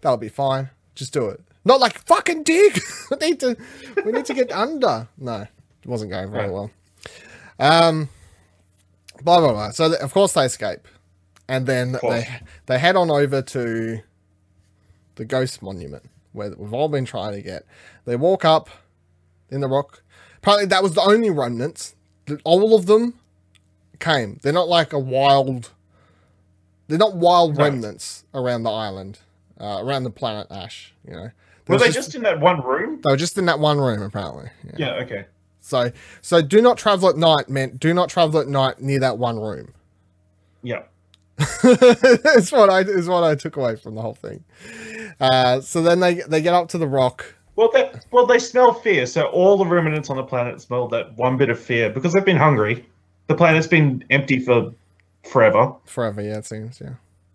[0.00, 0.70] That'll be fine.
[0.96, 1.40] Just do it.
[1.64, 2.76] Not like fucking dig.
[3.10, 3.56] we need to.
[4.04, 5.06] We need to get under.
[5.16, 6.52] No, it wasn't going very Right.
[6.52, 6.70] well.
[7.60, 8.08] Um.
[9.22, 9.70] Blah blah blah.
[9.70, 10.88] So of course they escape
[11.48, 12.26] and then they
[12.66, 14.00] they head on over to
[15.14, 17.64] the ghost monument where we've all been trying to get.
[18.06, 18.68] They walk up
[19.54, 20.02] in the rock.
[20.38, 21.94] Apparently, that was the only remnants.
[22.44, 23.14] All of them
[24.00, 24.38] came.
[24.42, 25.70] They're not like a wild.
[26.88, 27.64] They're not wild No.
[27.64, 29.20] remnants around the island,
[29.58, 30.92] uh, around the planet Ash.
[31.06, 31.30] You know,
[31.68, 33.00] Were they just in that one room?
[33.02, 34.50] they were just in that one room apparently.
[34.64, 34.72] Yeah.
[34.76, 35.02] Yeah.
[35.04, 35.24] Okay.
[35.60, 39.16] So, so do not travel at night meant do not travel at night near that
[39.16, 39.72] one room.
[40.62, 40.82] Yeah.
[41.62, 44.44] That's what I is what I took away from the whole thing.
[45.18, 47.34] Uh, so then they they get up to the rock.
[47.56, 49.06] Well, they well they smell fear.
[49.06, 52.24] So all the remnants on the planet smell that one bit of fear because they've
[52.24, 52.84] been hungry.
[53.28, 54.72] The planet's been empty for
[55.22, 55.72] forever.
[55.86, 56.94] Forever, yeah, it seems, yeah.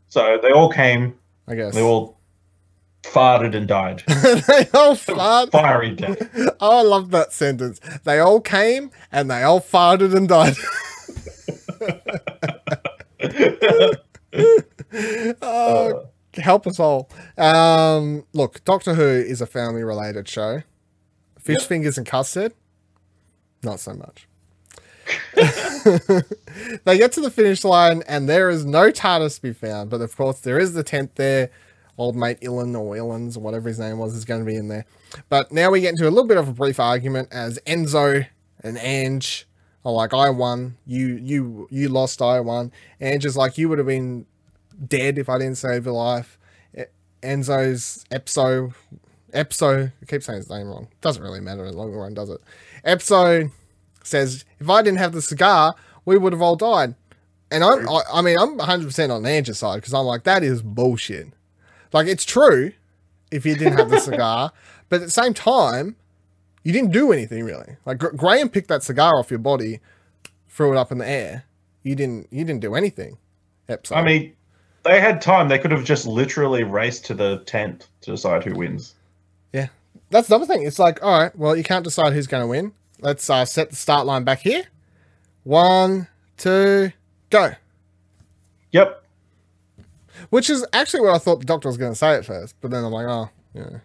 [0.09, 1.17] So they all came.
[1.47, 1.73] I guess.
[1.73, 2.17] They all
[3.03, 4.03] farted and died.
[4.07, 5.51] they all farted.
[5.51, 6.29] Fiery death.
[6.61, 7.79] Oh, I love that sentence.
[8.03, 10.57] They all came and they all farted and died.
[14.81, 17.09] Uh, oh, help us all.
[17.37, 20.63] Um, look, Doctor Who is a family related show.
[21.39, 21.67] Fish Yep.
[21.67, 22.53] fingers and custard,
[23.63, 24.27] not so much.
[26.83, 30.01] they get to the finish line and there is no TARDIS to be found, but
[30.01, 31.49] of course there is the tent there.
[31.97, 34.67] Old mate Ilan or Illans or whatever his name was is going to be in
[34.69, 34.85] there.
[35.27, 38.25] But now we get into a little bit of a brief argument as Enzo
[38.61, 39.47] and Ange
[39.83, 42.71] are like, I won, you you you lost, I won.
[43.01, 44.25] Ange is like, you would have been
[44.87, 46.37] dead if I didn't save your life.
[47.21, 48.73] Enzo's Epzo
[49.33, 50.87] Epzo I keep saying his name wrong.
[51.01, 52.41] Doesn't really matter in the long run, does it?
[52.85, 53.51] Epzo
[54.03, 55.75] says, if I didn't have the cigar,
[56.05, 56.95] we would have all died.
[57.51, 60.61] And I'm, I, I mean, I'm 100% on Ange's side because I'm like, that is
[60.61, 61.27] bullshit.
[61.93, 62.73] Like, it's true
[63.31, 64.51] if you didn't have the cigar,
[64.89, 65.95] but at the same time,
[66.63, 67.77] you didn't do anything really.
[67.85, 69.79] Like, Gra- Graham picked that cigar off your body,
[70.47, 71.45] threw it up in the air.
[71.83, 73.17] You didn't, you didn't do anything.
[73.67, 73.95] Epzo.
[73.95, 74.33] I mean,
[74.83, 75.47] they had time.
[75.49, 78.95] They could have just literally raced to the tent to decide who wins.
[79.53, 79.67] Yeah,
[80.09, 80.63] that's the other thing.
[80.63, 82.71] It's like, all right, well, you can't decide who's going to win.
[83.01, 84.63] Let's uh, set the start line back here.
[85.43, 86.07] One,
[86.37, 86.91] two,
[87.29, 87.51] go.
[88.71, 89.03] Yep.
[90.29, 92.71] Which is actually what I thought the doctor was going to say at first, but
[92.71, 93.79] then I'm like, oh, yeah.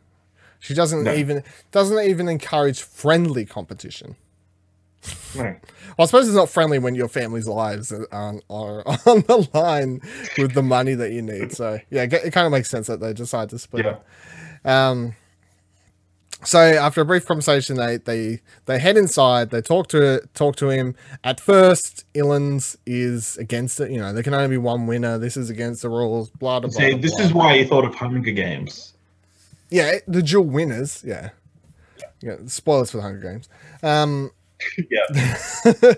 [0.59, 1.15] She doesn't No.
[1.15, 1.43] even
[1.73, 4.17] doesn't even encourage friendly competition.
[5.37, 5.57] Well,
[5.99, 10.01] I suppose it's not friendly when your family's lives are, on the line
[10.39, 11.53] with the money that you need.
[11.53, 13.97] So yeah, it kind of makes sense that they decide to split Yeah.
[14.65, 14.69] it.
[14.69, 15.15] Um,
[16.43, 19.51] so after a brief conversation, they they they head inside.
[19.51, 20.95] They talk to talk to him.
[21.23, 23.91] At first, Illans is against it.
[23.91, 25.17] You know, there can only be one winner.
[25.17, 26.31] This is against the rules.
[26.31, 26.79] Blah blah blah.
[26.81, 27.25] See, blah, this blah.
[27.25, 28.93] is why you thought of Hunger Games.
[29.71, 31.03] yeah, the dual winners.
[31.07, 31.31] Yeah,
[32.21, 32.37] yeah.
[32.47, 33.49] Spoilers for the Hunger Games.
[33.83, 34.31] Um,
[34.91, 35.95] yeah.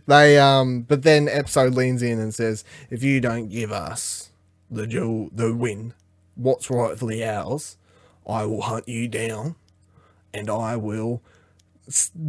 [0.06, 4.30] they um, but then Epzo leans in and says, "If you don't give us
[4.70, 5.94] the dual the win,
[6.34, 7.76] what's rightfully ours,
[8.26, 9.56] I will hunt you down,
[10.32, 11.22] and I will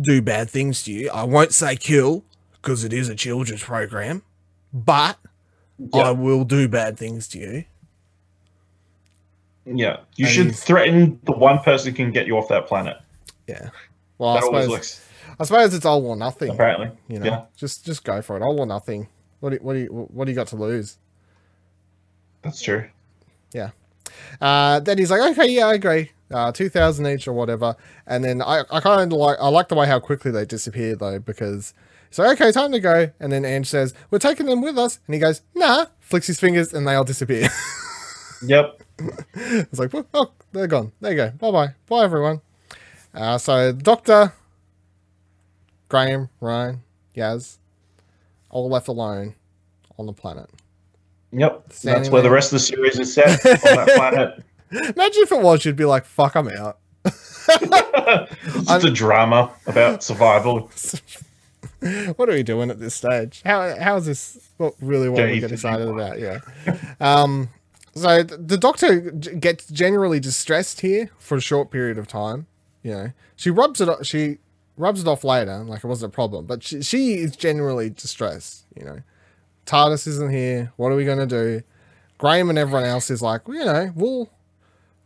[0.01, 1.09] do bad things to you.
[1.11, 2.23] I won't say kill
[2.61, 4.23] because it is a children's program,
[4.73, 5.17] but
[5.93, 7.65] I will do bad things to you."
[9.65, 9.97] Yeah.
[10.15, 12.97] You And should threaten the one person who can get you off that planet.
[13.47, 13.69] Yeah.
[14.17, 15.09] Well, I that always suppose, looks
[15.39, 16.49] I suppose it's all or nothing.
[16.51, 16.91] apparently.
[17.07, 17.45] You know, Yeah.
[17.57, 19.07] just just go for it, all or nothing.
[19.39, 20.97] What do you, what do you what do you got to lose?
[22.41, 22.85] That's true.
[23.53, 23.71] Yeah.
[24.41, 26.11] Uh, then he's like, okay, yeah, I agree.
[26.31, 27.75] Uh, two thousand each or whatever.
[28.07, 30.95] And then I, I kind of like I like the way how quickly they disappear
[30.95, 31.73] though because
[32.09, 33.09] so okay, time to go.
[33.19, 36.39] And then Ange says, we're taking them with us, and he goes, nah, flicks his
[36.39, 37.49] fingers, and they all disappear.
[38.45, 38.81] Yep.
[39.35, 40.91] it's like, oh, oh, they're gone.
[40.99, 41.29] There you go.
[41.29, 41.73] Bye bye.
[41.87, 42.41] Bye everyone.
[43.13, 44.33] Uh, so Doctor
[45.93, 46.81] Graham, Ryan,
[47.15, 47.59] Yaz,
[48.49, 49.35] all left alone
[49.99, 50.49] on the planet.
[51.31, 51.71] Yep.
[51.71, 54.43] Standing That's where the rest of the series is set on that planet.
[54.71, 56.79] Imagine if it was, you'd be like, fuck, I'm out.
[57.05, 57.47] it's
[58.67, 60.71] just a drama about survival.
[62.15, 63.43] what are we doing at this stage?
[63.45, 66.19] How how is this what really what we get excited about?
[66.19, 66.39] Yeah.
[67.01, 67.49] Um.
[67.93, 72.47] So th- the doctor gets generally distressed here for a short period of time.
[72.81, 74.07] You know, she rubs it.
[74.07, 74.39] She
[74.77, 76.45] rubs it off later, like it wasn't a problem.
[76.45, 78.65] But she she is generally distressed.
[78.77, 78.99] You know,
[79.65, 80.71] TARDIS isn't here.
[80.77, 81.61] What are we gonna do?
[82.17, 84.29] Graham and everyone else is like, well, you know, we'll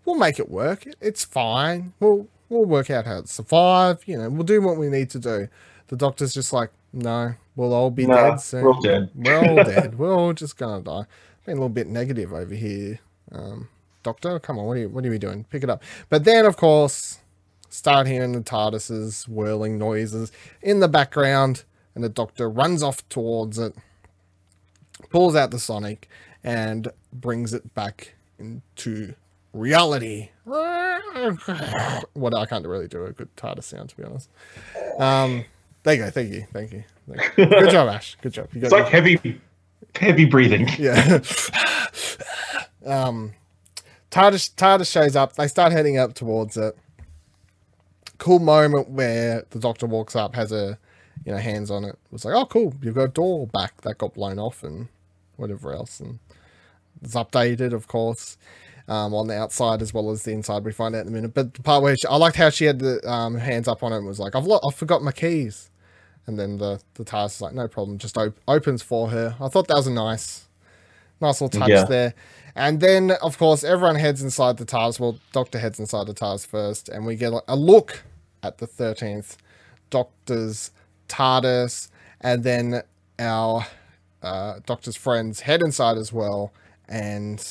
[0.06, 0.86] we'll make it work.
[1.02, 1.94] It's fine.
[2.00, 4.04] We'll we'll work out how to survive.
[4.08, 5.48] You know, we'll do what we need to do.
[5.88, 8.64] The doctor's just like, no, we'll all be Nah, dead soon.
[8.64, 9.10] we're all dead.
[9.16, 9.98] We're all dead.
[10.00, 11.06] We're all just gonna die.
[11.46, 13.00] Being a little bit negative over here,
[13.32, 13.70] um,
[14.04, 14.38] Doctor.
[14.40, 15.46] Come on, what are you what are you doing?
[15.50, 15.82] Pick it up.
[16.10, 17.20] But then, of course,
[17.78, 20.32] start hearing the TARDIS's whirling noises
[20.64, 21.64] in the background,
[21.94, 23.76] and the Doctor runs off towards it.
[25.12, 26.10] pulls out the Sonic
[26.44, 29.14] and brings it back into
[29.54, 30.30] reality.
[30.44, 34.30] What I can't really do a good TARDIS sound to be honest.
[35.00, 35.46] Um,
[35.84, 36.10] there you go.
[36.10, 36.46] Thank you.
[36.52, 36.84] Thank you.
[37.10, 37.46] Thank you.
[37.46, 38.18] Good job, Ash.
[38.22, 38.48] Good job.
[38.54, 39.40] You It's like heavy,
[39.96, 40.68] heavy breathing.
[40.80, 41.20] yeah.
[42.86, 43.34] um,
[44.12, 45.34] TARDIS, TARDIS shows up.
[45.36, 46.76] They start heading up towards it.
[48.18, 50.78] Cool moment where the Doctor walks up, has a,
[51.26, 51.90] you know, hands on it.
[51.90, 52.74] It was like, oh, cool.
[52.82, 54.88] You've got a door back that got blown off and
[55.36, 56.00] whatever else.
[56.00, 56.20] And
[57.04, 58.38] it's updated, of course,
[58.88, 60.64] um, on the outside as well as the inside.
[60.66, 61.34] We find out in a minute.
[61.34, 63.94] But the part where she, I liked how she had the um, hands up on
[63.94, 65.70] it and was like, I've, lo- I forgot my keys.
[66.26, 69.36] And then the, the TARDIS is like, no problem, just op- opens for her.
[69.40, 70.48] I thought that was a nice,
[71.22, 71.86] nice little touch Yeah.
[71.86, 72.14] there.
[72.58, 75.00] And then, of course, everyone heads inside the TARDIS.
[75.00, 78.02] Well, Doctor heads inside the TARDIS first, and we get a look
[78.42, 79.38] at the 13th
[79.92, 80.72] Doctor's
[81.08, 81.90] TARDIS.
[82.20, 82.82] And then
[83.20, 83.68] our
[84.24, 86.52] uh, Doctor's friends head inside as well,
[86.90, 87.48] and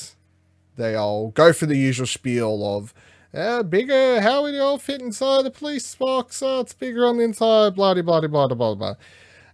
[0.75, 2.93] they all go for the usual spiel of,
[3.33, 6.43] uh, bigger, how would it all fit inside the police box?
[6.43, 8.95] Oh, it's bigger on the inside, blah, blah, blah, blah, blah, blah.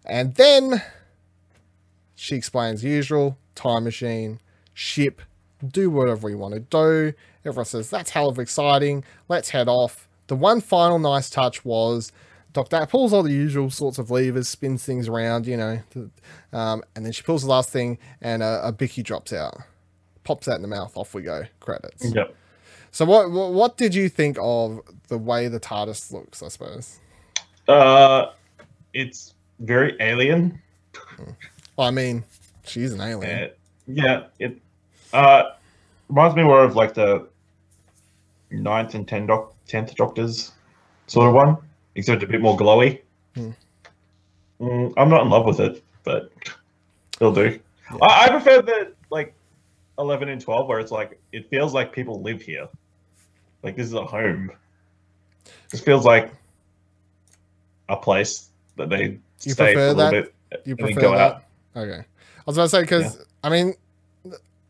[0.04, 0.82] And then
[2.16, 4.40] she explains usual time machine,
[4.74, 5.22] ship,
[5.68, 7.14] do whatever you want to do.
[7.46, 9.04] Everyone says, that's hell of exciting.
[9.28, 10.08] Let's head off.
[10.28, 12.12] The one final nice touch was
[12.54, 15.80] Doctor pulls all the usual sorts of levers, spins things around, you know,
[16.54, 19.58] um, and then she pulls the last thing and a, a Bicky drops out.
[20.24, 20.96] Pops out in the mouth.
[20.96, 21.44] Off we go.
[21.60, 22.14] Credits.
[22.14, 22.34] Yep.
[22.92, 26.42] So what, what what did you think of the way the TARDIS looks?
[26.42, 27.00] I suppose.
[27.68, 28.28] Uh,
[28.94, 30.62] it's very alien.
[31.76, 32.24] Well, I mean,
[32.66, 33.46] she's an alien.
[33.46, 33.48] Uh,
[33.88, 34.62] yeah, it
[35.14, 35.52] uh
[36.10, 37.28] reminds me more of like the
[38.52, 40.52] ninth and ten doc- tenth Doctors
[41.08, 41.58] sort of one,
[41.96, 43.02] except a bit more glowy.
[43.36, 43.52] Hmm.
[44.60, 46.32] Mm, I'm not in love with it, but
[47.20, 47.60] it'll do.
[48.02, 49.34] I, I prefer the like
[49.98, 52.68] eleven and twelve, where it's like it feels like people live here,
[53.64, 54.52] like this is a home.
[55.70, 56.32] This feels like
[57.90, 60.12] a place that they You stay prefer a little that?
[60.12, 61.20] bit you prefer go that?
[61.20, 61.44] out.
[61.76, 62.00] Okay.
[62.00, 63.74] I was about to say because I mean,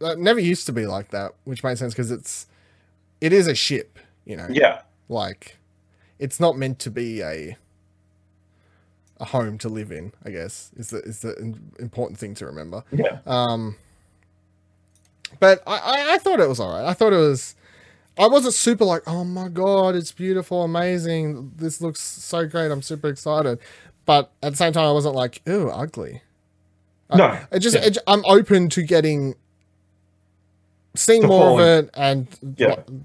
[0.04, 2.48] that never used to be like that, which makes sense because it's
[3.22, 4.48] it is a ship, you know.
[4.50, 5.58] Yeah, Like,
[6.20, 7.58] it's not meant to be a
[9.20, 10.12] a home to live in.
[10.26, 11.36] I guess is the is the
[11.80, 12.84] important thing to remember.
[12.92, 13.20] yeah.
[13.26, 13.76] Um,
[15.40, 16.86] but I, I, I thought it was all right.
[16.88, 17.56] I thought it was.
[18.18, 21.52] I wasn't super like, oh my god, it's beautiful, amazing.
[21.56, 22.70] This looks so great.
[22.72, 23.58] I'm super excited.
[24.06, 26.22] But at the same time, I wasn't like, ew, ugly.
[27.10, 27.86] I- No, It just, yeah.
[27.86, 29.34] it, I'm open to getting,
[30.96, 32.28] seeing more of it and
[32.58, 32.76] Yeah.
[32.88, 33.00] li-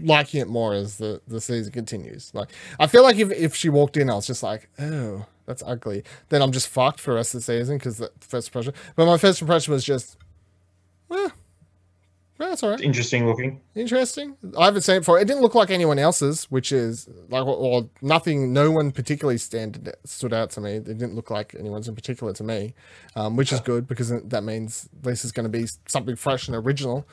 [0.00, 2.30] liking it more as the, the season continues.
[2.34, 5.62] Like, I feel like if, if she walked in, I was just like, oh, that's
[5.66, 6.04] ugly.
[6.28, 8.74] Then I'm just fucked for the rest of the season because the first impression.
[8.96, 10.16] But my first impression was just,
[11.08, 11.32] well,
[12.38, 12.80] well, that's all right.
[12.80, 13.60] interesting looking.
[13.74, 14.36] Interesting.
[14.56, 15.18] I haven't seen it before.
[15.18, 18.52] It didn't look like anyone else's, which is like, or, or nothing.
[18.52, 20.76] No one particularly stand, stood out to me.
[20.76, 22.74] It didn't look like anyone's in particular to me,
[23.16, 26.56] um, which is good because that means this is going to be something fresh and
[26.56, 27.06] original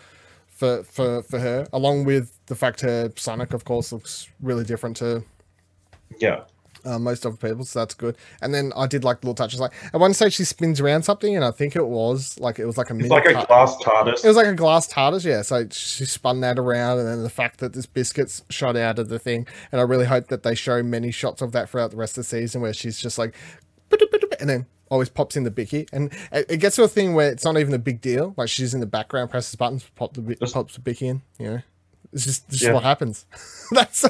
[0.48, 1.68] for for for her.
[1.74, 5.24] Along with the fact her Sonic, of course, looks really different to
[6.20, 6.44] Yeah,
[6.86, 8.18] uh, most other people, so that's good.
[8.42, 11.36] And then I did like little touches, like at one stage she spins around something,
[11.36, 14.24] and I think it was like it was like a like a cut- glass TARDIS.
[14.24, 15.42] it was like a glass TARDIS, yeah.
[15.42, 19.10] So she spun that around, and then the fact that this biscuit's shot out of
[19.10, 21.98] the thing, and I really hope that they show many shots of that throughout the
[21.98, 23.36] rest of the season, where she's just like,
[24.40, 27.32] and then always pops in the bicky, and it, it gets to a thing where
[27.32, 28.34] it's not even a big deal.
[28.38, 31.22] Like she's in the background, presses buttons, pop the pops the bicky in.
[31.40, 31.62] You know,
[32.16, 32.74] it's just, just Yeah.
[32.74, 33.26] what happens.
[33.72, 34.02] that's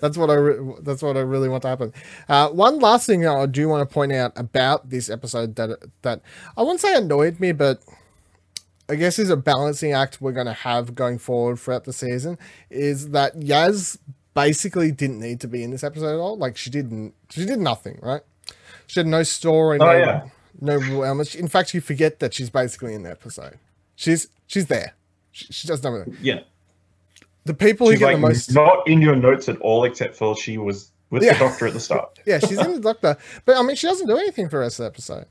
[0.00, 1.92] that's what I re- that's what I really want to happen.
[2.28, 6.20] Uh, one last thing I do want to point out about this episode that that
[6.56, 7.80] I wouldn't say annoyed me, but
[8.88, 12.36] I guess is a balancing act we're going to have going forward throughout the season
[12.68, 13.96] is that Yaz
[14.34, 16.36] basically didn't need to be in this episode at all.
[16.36, 18.22] Like she didn't, she did nothing, right?
[18.86, 20.24] She had no story, Oh, no, yeah.
[20.60, 21.34] no real elements.
[21.34, 23.58] In fact, you forget that she's basically in the episode.
[23.96, 24.94] She's she's there.
[25.30, 26.16] She, she does nothing.
[26.20, 26.40] yeah,
[27.44, 30.14] The people who she's get like the most, not in your notes at all, except
[30.16, 31.32] for she was with Yeah.
[31.34, 32.18] the doctor at the start.
[32.26, 34.78] yeah, she's in the doctor, but I mean, she doesn't do anything for the rest
[34.78, 35.26] of the episode.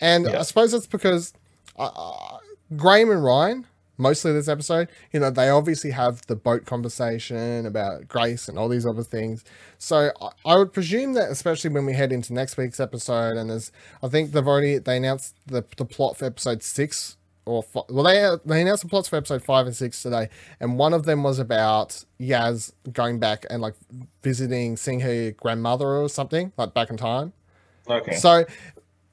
[0.00, 1.34] And I suppose that's because
[1.76, 2.38] uh,
[2.76, 3.66] Graham and Ryan,
[3.98, 8.68] mostly this episode, you know, they obviously have the boat conversation about Grace and all
[8.68, 9.44] these other things.
[9.76, 13.50] So I, I would presume that, especially when we head into next week's episode, and
[13.50, 13.70] as
[14.02, 17.16] I think they've already they announced the the plot for episode six.
[17.46, 20.28] Or fi- well, they they announced the plots for episode five and six today,
[20.60, 23.74] and one of them was about Yaz going back and like
[24.22, 27.32] visiting, seeing her grandmother or something, like back in time.
[27.88, 28.14] Okay.
[28.16, 28.44] So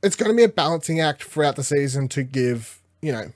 [0.04, 3.32] it's going to be a balancing act throughout the season to give you know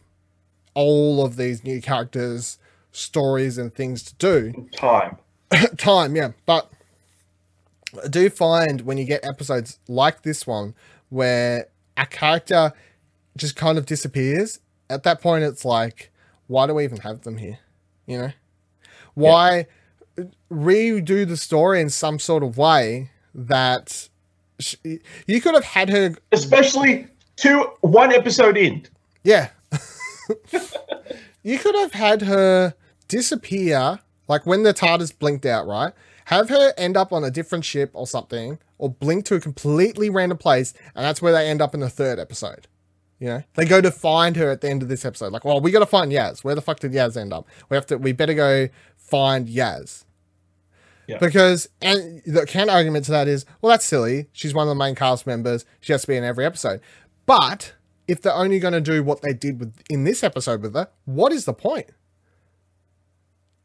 [0.74, 2.58] all of these new characters
[2.92, 5.18] stories and things to do Time.
[5.78, 6.72] time yeah but
[8.04, 10.76] I do find when you get episodes like this one
[11.10, 11.68] where
[11.98, 12.74] a character
[13.38, 14.60] just kind of disappears
[14.92, 16.12] at that point it's like
[16.48, 17.60] why do we even have them here?
[18.06, 18.32] You know?
[19.14, 19.68] Why
[20.52, 24.10] redo the story in some sort of way that
[24.60, 24.76] sh-
[25.28, 28.86] you could have had her Especially two one episode in.
[29.24, 29.50] yeah.
[31.44, 32.76] You could have had her
[33.08, 35.92] disappear like when the TARDIS blinked out right?
[36.26, 40.10] Have her end up on a different ship or something or blink to a completely
[40.10, 42.68] random place and that's where they end up in the third episode
[43.22, 43.44] you know?
[43.54, 45.32] They go to find her at the end of this episode.
[45.32, 46.44] Like well we gotta find yaz.
[46.44, 47.48] Where the fuck did yaz end up?
[47.70, 48.68] We have to we better go
[48.98, 50.04] find yaz.
[51.08, 51.18] Yeah.
[51.20, 54.28] because and the counter argument to that is well that's silly.
[54.34, 55.66] She's one of the main cast members.
[55.80, 56.82] She has to be in every episode.
[57.28, 57.74] But
[58.08, 60.90] if they're only going to do what they did with in this episode with her
[61.06, 61.92] what is the point?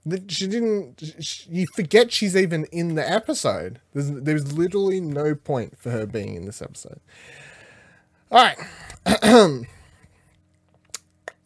[0.04, 3.80] That she didn't sh you forget she's even in the episode.
[3.94, 7.00] There's there's literally no point for her being in this episode
[8.30, 8.58] all right.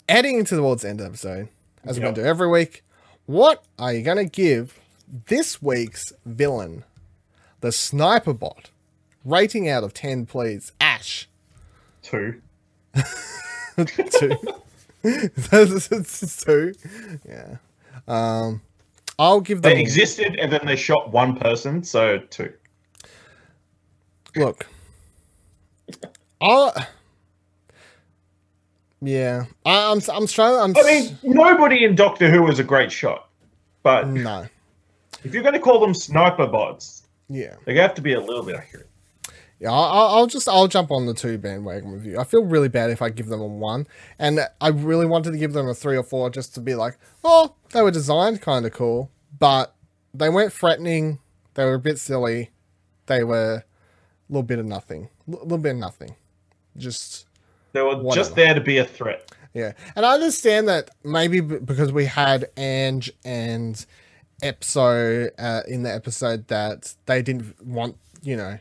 [0.08, 1.48] Heading into the World's end of the episode
[1.84, 2.82] as we're going to do every week
[3.26, 4.80] what are you going to give
[5.26, 6.84] this week's villain
[7.60, 8.70] the sniper bot
[9.24, 10.72] rating out of 10 please?
[10.80, 11.28] Ash.
[12.02, 12.40] Two.
[13.76, 14.36] two.
[16.44, 16.74] Two?
[17.28, 17.56] Yeah.
[18.08, 18.62] Um
[19.18, 22.52] i'll give them They existed and then they shot one person, so two.
[24.34, 24.66] look
[26.40, 26.74] i'll
[29.00, 32.92] yeah I, i'm i'm struggling i'm I mean, nobody in Doctor Who is a great
[32.92, 33.28] shot.
[33.82, 34.46] But no
[35.24, 38.42] if you're going to call them sniper bots, yeah they have to be a little
[38.42, 38.90] bit accurate.
[39.60, 42.18] Yeah, I'll, I'll just I'll jump on the two bandwagon with you.
[42.18, 43.86] I feel really bad if I give them a one,
[44.18, 46.98] and I really wanted to give them a three or four just to be like,
[47.22, 49.74] oh, they were designed kind of cool, but
[50.14, 51.18] they weren't threatening.
[51.54, 52.50] They were a bit silly.
[53.04, 53.64] They were a
[54.30, 56.16] little bit of nothing, a little bit of nothing.
[56.80, 57.26] Just
[57.72, 58.14] They were Whatever.
[58.14, 59.30] just there to be a threat.
[59.54, 63.84] yeah, and I understand that maybe because we had Ange and
[64.42, 68.58] Epzo uh, in the episode that they didn't want, you know,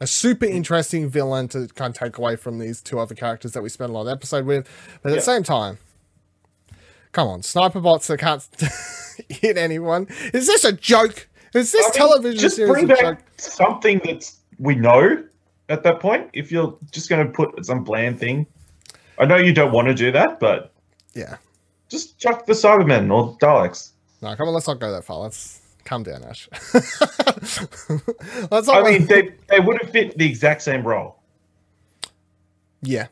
[0.00, 3.62] a super interesting villain to kind of take away from these two other characters that
[3.62, 4.68] we spent a lot of the episode with.
[5.02, 5.16] But at Yeah.
[5.16, 5.78] the same time,
[7.12, 8.46] come on, sniper bots that can't
[9.28, 10.06] hit anyone.
[10.32, 11.28] Is this a joke?
[11.54, 13.18] Is this I mean, television just series bring back joke?
[13.38, 15.24] something that we know
[15.68, 16.30] at that point.
[16.32, 18.46] If you're just going to put some bland thing,
[19.18, 20.72] I know you don't want to do that, but
[21.14, 21.36] Yeah.
[21.88, 23.90] just chuck the Cybermen or Daleks.
[24.22, 25.18] No, come on, let's not go that far.
[25.20, 26.48] Let's calm down, Ash.
[28.50, 31.16] let's I mean, they they would have fit the exact same role.
[32.82, 33.08] Yeah.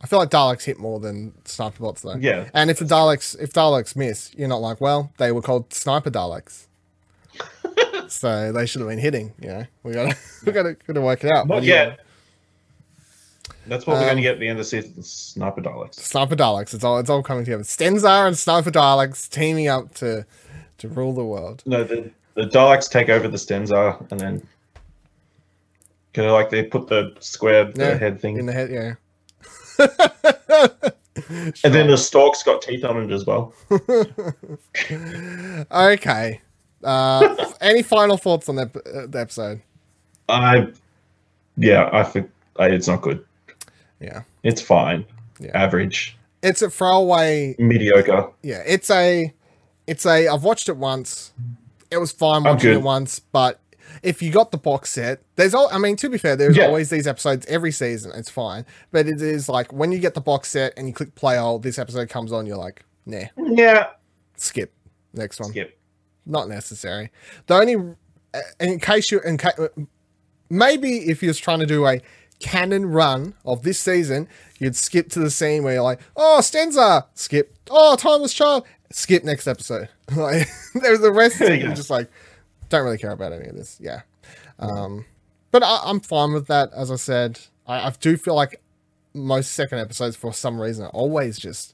[0.00, 2.16] I feel like Daleks hit more than sniper bots though.
[2.16, 2.48] Yeah.
[2.52, 6.10] And if the Daleks if Daleks miss, you're not like, well, they were called sniper
[6.10, 6.66] Daleks.
[8.18, 9.64] So they should have been hitting, you know.
[9.82, 11.46] We gotta we gotta gotta work it out.
[11.46, 12.00] Not But yeah, yet.
[13.66, 15.94] That's what we're Um, going to get at the end of the season: Sniper Daleks.
[15.94, 17.62] Sniper Daleks, it's all it's all coming together.
[17.62, 20.26] Stenza and Sniper Daleks teaming up to
[20.78, 21.62] to rule the world.
[21.66, 24.46] No, the the Daleks take over the Stenza, and then
[26.12, 28.94] kind of like they put the square the head thing, In the head, yeah.
[31.64, 33.54] and then the stalk's got teeth on it as well.
[35.70, 36.40] Okay.
[36.84, 39.60] Uh any final thoughts on that uh, the episode?
[40.28, 40.68] I,
[41.56, 43.24] yeah, I think I, it's not good.
[44.00, 44.22] Yeah.
[44.42, 45.04] It's fine,
[45.38, 45.50] Yeah.
[45.54, 48.30] average, It's a throwaway mediocre.
[48.42, 49.32] yeah, it's a,
[49.86, 50.28] it's a.
[50.28, 51.32] I've watched it once.
[51.90, 53.60] It was fine watching it once, but
[54.02, 55.68] if you got the box set, there's all.
[55.72, 56.66] I mean, to be fair, there's Yeah.
[56.66, 58.12] always these episodes every season.
[58.14, 61.14] It's fine, but it is like when you get the box set and you click
[61.14, 61.36] play.
[61.36, 62.46] all, this episode comes on.
[62.46, 63.86] You're like, nah, Yeah,
[64.36, 64.72] skip.
[65.12, 65.78] Next one, skip.
[66.26, 67.10] Not necessary.
[67.46, 67.76] The only,
[68.34, 69.54] uh, in case you, in case,
[70.50, 72.00] maybe if you're trying to do a
[72.40, 77.06] canon run of this season, you'd skip to the scene where you're like, oh, Stenza,
[77.14, 77.56] skip.
[77.70, 79.88] Oh, Timeless Child, skip next episode.
[80.16, 81.38] like, there's the rest.
[81.38, 82.10] There you you're just like,
[82.68, 83.78] don't really care about any of this.
[83.80, 84.02] Yeah.
[84.58, 85.04] Um,
[85.50, 86.70] but I, I'm fine with that.
[86.74, 88.60] As I said, I, I do feel like
[89.14, 91.73] most second episodes, for some reason, are always just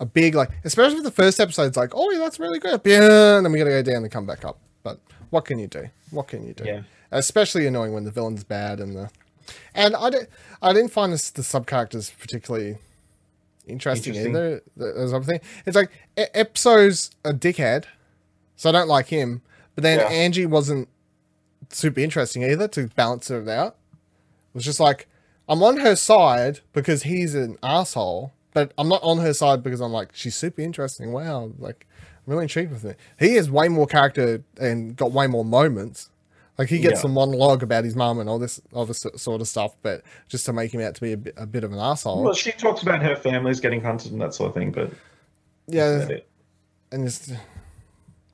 [0.00, 2.80] a big like, especially if the first episode's like, oh, yeah, that's really good.
[2.84, 4.58] Yeah, and then we gotta go down and come back up.
[4.82, 4.98] But
[5.30, 5.88] what can you do?
[6.10, 6.64] What can you do?
[6.64, 6.82] Yeah.
[7.12, 9.10] Especially annoying when the villain's bad and the,
[9.74, 10.28] and I didn't,
[10.62, 12.78] I didn't find this, the sub characters particularly
[13.66, 14.34] interesting, Interesting.
[14.36, 14.50] either.
[14.78, 15.40] th- There's other thing.
[15.66, 17.84] It's like Epzo's a dickhead,
[18.56, 19.42] so I don't like him.
[19.74, 20.06] But then Yeah.
[20.06, 20.88] Angie wasn't
[21.70, 23.76] super interesting either to balance it out.
[24.52, 25.06] It was just like,
[25.48, 29.80] I'm on her side because he's an asshole, but I'm not on her side because
[29.80, 31.12] I'm like she's super interesting.
[31.12, 32.98] Wow, like I'm really intrigued with it.
[33.18, 36.10] He has way more character and got way more moments.
[36.58, 37.02] Like he gets Yeah.
[37.02, 40.52] some monologue about his mum and all this other sort of stuff, but just to
[40.52, 42.22] make him out to be a bit, a bit of an asshole.
[42.22, 44.90] Well, she talks about her family's getting hunted and that sort of thing, but
[45.66, 46.06] yeah,
[46.92, 47.32] and just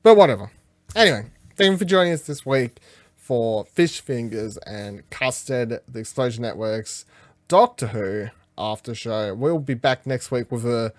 [0.02, 0.50] but whatever
[0.94, 2.78] anyway thank you for joining us this week
[3.16, 7.04] for fish fingers and custard the explosion networks
[7.48, 9.34] doctor who after show.
[9.34, 10.92] We'll be back next week with a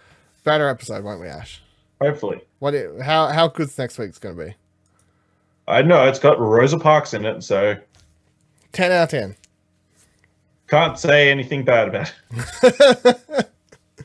[0.44, 1.62] better episode won't we ash?
[2.02, 2.42] Hopefully.
[2.60, 4.56] what it, how how good's next week's going to be?
[5.68, 7.76] I know it's got Rosa Parks in it, so.
[8.72, 9.36] 10 out of 10
[10.68, 12.14] can't say anything bad about
[12.62, 13.50] it.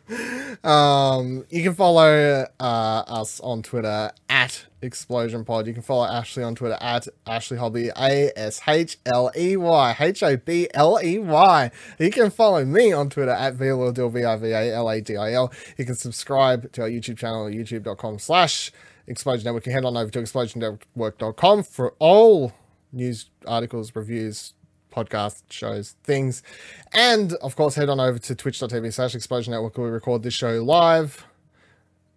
[0.65, 5.67] Um, you can follow uh, us on Twitter at Explosion Pod.
[5.67, 9.97] You can follow Ashley on Twitter at Ashley Hobley A S H L E Y
[9.99, 11.71] H O B L E Y.
[11.99, 15.17] You can follow me on Twitter at Vivaladil V I V A L A D
[15.17, 15.53] I L.
[15.77, 18.71] You can subscribe to our YouTube channel youtube.com slash
[19.09, 19.67] Explosion Network.
[19.67, 22.53] You can head on over to explosionnetwork.com for all
[22.93, 24.55] news articles, reviews,
[24.93, 26.43] podcast shows, things.
[26.93, 30.35] And of course, head on over to twitch.tv slash explosion network where we record this
[30.35, 31.27] show live.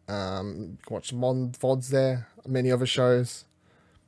[0.07, 3.45] Um, watch Mon VODs there, many other shows,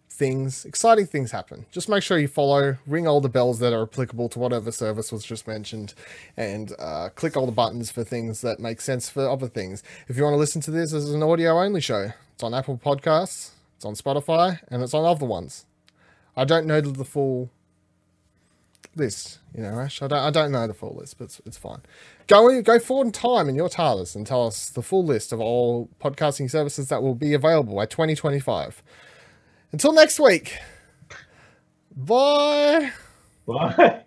[0.09, 1.65] things, exciting things happen.
[1.72, 5.11] Just make sure you follow, ring all the bells that are applicable to whatever service
[5.11, 5.93] was just mentioned,
[6.36, 9.84] and uh, click all the buttons for things that make sense for other things.
[10.07, 12.80] If you want to listen to this as an audio only show, it's on Apple
[12.84, 15.65] Podcasts, it's on Spotify, and it's on other ones.
[16.36, 17.49] I don't know the full
[18.98, 20.02] list, you know, Ash.
[20.02, 21.82] I don't, I don't know the full list, but it's, it's fine.
[22.28, 25.39] Go go forward in time in your TARDIS and tell us the full list of
[25.39, 28.84] all podcasting services that will be available by 2025.
[29.72, 30.58] Until next week.
[31.95, 32.91] Bye.
[33.48, 34.04] Bye.